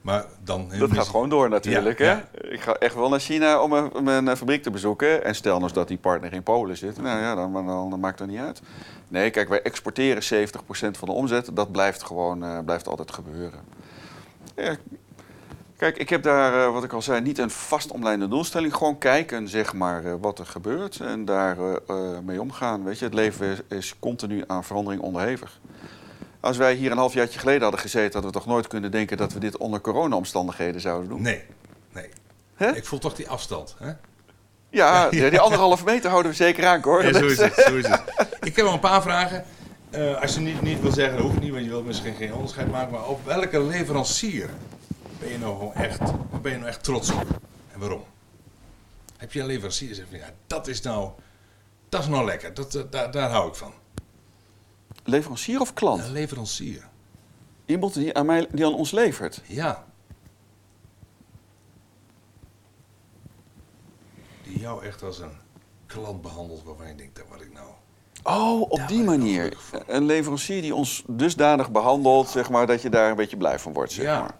[0.00, 0.68] Maar dan...
[0.78, 1.98] Dat gaat gewoon door natuurlijk.
[1.98, 2.10] Ja, hè?
[2.10, 2.52] ja.
[2.52, 5.24] Ik ga echt wel naar China om een, om een eh, fabriek te bezoeken.
[5.24, 7.02] En stel nou eens dat die partner in Polen zit.
[7.02, 8.60] Nou ja, dan, dan, dan maakt het niet uit.
[9.08, 11.50] Nee, kijk, wij exporteren 70% van de omzet.
[11.52, 13.60] Dat blijft gewoon eh, blijft altijd gebeuren.
[14.56, 14.76] Ja,
[15.76, 18.74] kijk, ik heb daar, eh, wat ik al zei, niet een vast omlijnde doelstelling.
[18.74, 21.00] Gewoon kijken, zeg maar, eh, wat er gebeurt.
[21.00, 22.84] En daar eh, eh, mee omgaan.
[22.84, 25.60] Weet je, het leven is, is continu aan verandering onderhevig.
[26.44, 29.32] Als wij hier een halfjaartje geleden hadden gezeten, hadden we toch nooit kunnen denken dat
[29.32, 31.22] we dit onder corona-omstandigheden zouden doen.
[31.22, 31.42] Nee,
[31.92, 32.08] nee.
[32.54, 32.70] Hè?
[32.76, 33.74] Ik voel toch die afstand.
[33.78, 33.92] Hè?
[34.70, 37.04] Ja, die die anderhalve meter houden we zeker aan, hoor.
[37.04, 37.54] Ja, zo is- het.
[37.54, 38.02] Zo is het.
[38.48, 39.44] Ik heb wel een paar vragen.
[39.90, 42.34] Eh, als je niet, niet wil zeggen, dat hoeft niet, want je wilt misschien geen
[42.34, 42.92] onderscheid maken.
[42.92, 44.50] Maar op welke leverancier
[45.18, 46.00] ben je nou gewoon echt,
[46.42, 47.26] ben je nou echt trots op?
[47.72, 48.04] En waarom?
[49.16, 51.10] Heb je een leverancier die zegt van ja, dat is nou,
[51.88, 52.54] dat is nou lekker.
[52.54, 53.72] Dat, daar, daar hou ik van.
[55.04, 56.02] Leverancier of klant?
[56.04, 56.88] Een leverancier.
[57.66, 59.42] Iemand die aan, mij, die aan ons levert.
[59.46, 59.84] Ja.
[64.42, 65.32] Die jou echt als een
[65.86, 67.66] klant behandelt waarvan je denkt, dat wat ik nou...
[68.22, 69.56] Oh, op Daar die manier.
[69.86, 73.72] Een leverancier die ons dusdanig behandelt, zeg maar, dat je daar een beetje blij van
[73.72, 74.20] wordt, zeg Ja.
[74.20, 74.34] maar.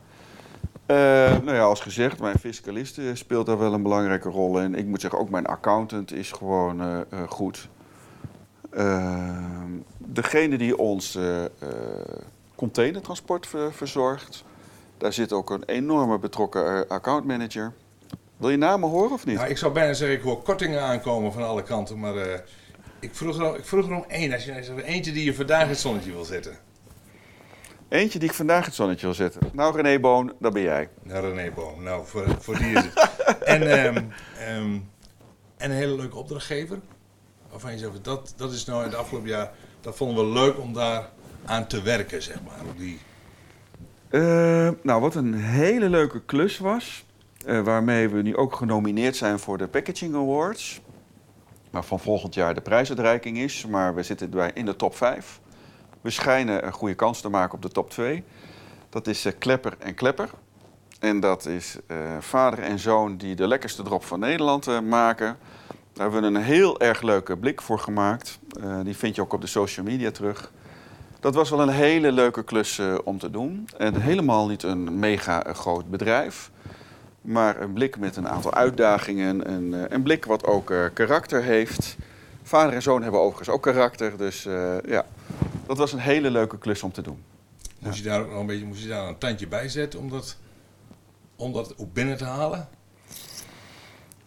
[0.86, 0.96] Eh,
[1.42, 4.74] nou ja, als gezegd, mijn fiscalist eh, speelt daar wel een belangrijke rol in.
[4.74, 7.68] Ik moet zeggen, ook mijn accountant is gewoon eh, eh, goed.
[8.70, 9.72] Ehm,
[10.14, 11.44] degene die ons eh,
[12.54, 14.44] containertransport ver- verzorgt,
[14.98, 17.72] daar zit ook een enorme betrokken eh, accountmanager.
[18.36, 19.36] Wil je namen horen of niet?
[19.36, 22.42] Nou, ik zou bijna zeggen, ik hoor kortingen aankomen van alle kanten, maar
[23.00, 24.32] ik, vroeg er, ik vroeg er om één.
[24.32, 26.56] Als je nou eentje die je vandaag in het zonnetje wil zetten.
[27.88, 29.40] Eentje die ik vandaag het zonnetje wil zetten.
[29.52, 30.88] Nou, René Boon, dat ben jij.
[31.02, 31.82] Nou, René Boom.
[31.82, 33.08] Nou, voor, voor die is het.
[33.54, 33.96] en, ehm,
[34.38, 34.78] ehm,
[35.56, 36.80] en een hele leuke opdrachtgever.
[37.50, 39.52] Waarvan je zegt, dat, dat is nou in het afgelopen jaar,
[39.84, 41.08] dat vonden we leuk om daar
[41.44, 42.74] aan te werken, zeg maar.
[42.76, 42.98] Die,
[44.08, 47.04] Eh, nou, wat een hele leuke klus was.
[47.46, 50.80] eh, waarmee we nu ook genomineerd zijn voor de Packaging Awards.
[51.70, 53.66] Waarvan volgend jaar de prijsuitreiking is.
[53.66, 55.40] Maar we zitten bij in de top 5.
[56.00, 58.24] We schijnen een goede kans te maken op de top 2.
[58.90, 60.30] Dat is eh, Klepper en Klepper.
[61.00, 61.76] En dat is
[62.20, 65.36] vader en zoon die de lekkerste drop van Nederland maken.
[65.94, 68.38] Daar hebben we een heel erg leuke blik voor gemaakt.
[68.60, 70.52] Eh, die vind je ook op de social media terug.
[71.20, 73.68] Dat was wel een hele leuke klus eh, om te doen.
[73.78, 76.50] En helemaal niet een mega eh, groot bedrijf.
[77.20, 79.52] Maar een blik met een aantal uitdagingen.
[79.92, 81.96] Een, blik wat ook karakter heeft.
[82.42, 84.16] Vader en zoon hebben overigens ook karakter.
[84.16, 84.42] Dus
[84.86, 85.04] ja,
[85.66, 87.22] dat was een hele leuke klus om te doen.
[87.78, 90.10] moest, je daar ook nog een beetje, moest je daar een tandje bij zetten om
[90.10, 90.36] dat,
[91.36, 92.68] om dat ook binnen te halen?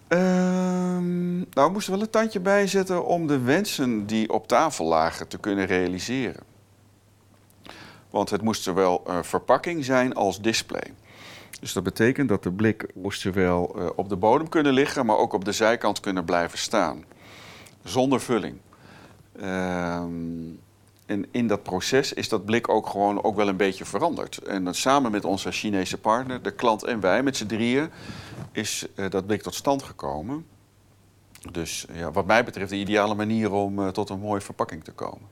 [0.08, 5.28] Ehm, nou, we moesten wel een tandje bijzetten om de wensen die op tafel lagen
[5.28, 6.44] te kunnen realiseren.
[8.10, 10.94] Want het moest zowel verpakking zijn als display.
[11.60, 15.18] Dus dat betekent dat de blik moest zowel eh, op de bodem kunnen liggen, maar
[15.18, 17.04] ook op de zijkant kunnen blijven staan.
[17.84, 18.58] Zonder vulling.
[19.40, 20.12] Ehm,
[21.06, 24.38] en in dat proces is dat blik ook gewoon ook wel een beetje veranderd.
[24.38, 27.90] En dat samen met onze Chinese partner, de klant en wij, met z'n drieën,
[28.58, 30.46] is eh, dat blik tot stand gekomen.
[31.52, 34.92] Dus ja, wat mij betreft de ideale manier om eh, tot een mooie verpakking te
[34.92, 35.28] komen.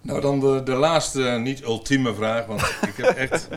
[0.00, 2.60] Nou, dan de, de laatste, niet ultieme vraag, want
[2.90, 3.48] ik heb echt...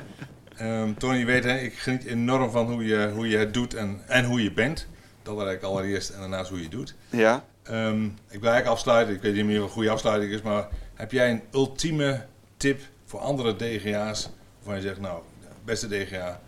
[0.55, 3.73] ehm, Tony, je weet, hè, ik geniet enorm van hoe je, hoe je het doet
[3.73, 4.87] en, en hoe je bent.
[5.23, 6.95] Dat eigenlijk allereerst en daarnaast hoe je het doet.
[7.09, 7.45] Ja?
[7.63, 10.67] Ehm, ik wil eigenlijk afsluiten, ik weet niet meer wat een goede afsluiting is, maar
[10.93, 12.25] heb jij een ultieme
[12.57, 15.21] tip voor andere DGA's waarvan je zegt, nou,
[15.63, 16.41] beste DGA,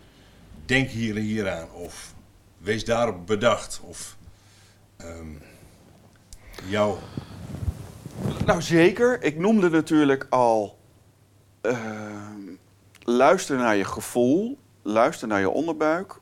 [0.68, 2.14] denk hier en hier aan of
[2.58, 4.16] wees daarop bedacht of
[4.96, 5.28] ehm,
[6.68, 6.98] jouw...
[8.46, 9.22] Nou, zeker.
[9.22, 10.78] Ik noemde natuurlijk al.
[11.60, 12.40] ehm,
[13.02, 16.18] luister naar je gevoel, luister naar je onderbuik.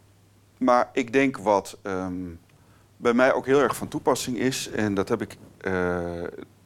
[0.59, 2.14] Maar ik denk wat ehm,
[2.97, 6.22] bij mij ook heel erg van toepassing is, en dat heb ik eh,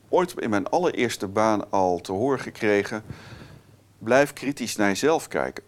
[0.09, 3.03] ooit in mijn allereerste baan al te horen gekregen.
[3.99, 5.64] Blijf kritisch naar jezelf kijken.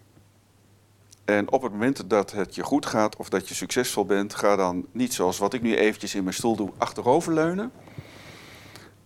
[1.31, 4.57] En op het moment dat het je goed gaat of dat je succesvol bent, ga
[4.57, 7.73] dan niet zoals wat ik nu eventjes in mijn stoel doe, achteroverleunen.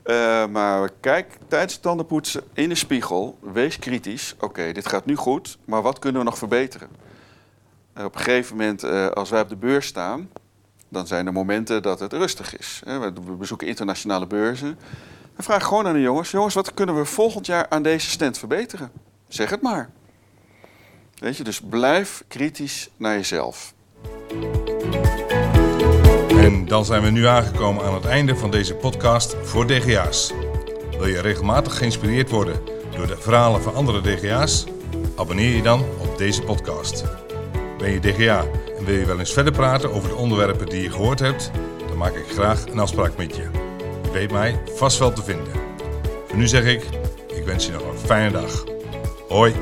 [0.03, 4.35] Eh, maar kijk tijdens het tandenpoetsen in de spiegel, wees kritisch.
[4.41, 6.89] Oké, dit gaat nu goed, maar wat kunnen we nog verbeteren?
[7.93, 10.31] En op een gegeven moment, eh, als wij op de beurs staan,
[10.89, 12.83] dan zijn er momenten dat het rustig is.
[12.85, 14.79] We bezoeken internationale beurzen.
[15.35, 18.39] Dan vraag gewoon aan de jongens: jongens, wat kunnen we volgend jaar aan deze stand
[18.39, 18.91] verbeteren?
[19.29, 19.91] Zeg het maar.
[21.25, 23.75] Dus blijf kritisch naar jezelf.
[26.29, 30.33] En dan zijn we nu aangekomen aan het einde van deze podcast voor DGA's.
[30.99, 32.61] Wil je regelmatig geïnspireerd worden
[32.97, 34.65] door de verhalen van andere DGA's?
[35.17, 37.05] Abonneer je dan op op deze podcast.
[37.79, 38.45] Ben je DGA
[38.79, 41.51] en wil je wel eens verder praten over de onderwerpen die je gehoord hebt?
[41.89, 43.43] Dan maak ik graag een afspraak met je.
[44.03, 45.53] Je weet mij vast wel te vinden.
[46.27, 46.85] Voor nu zeg ik,
[47.37, 48.65] ik wens je nog een fijne dag.
[49.29, 49.55] Hoi!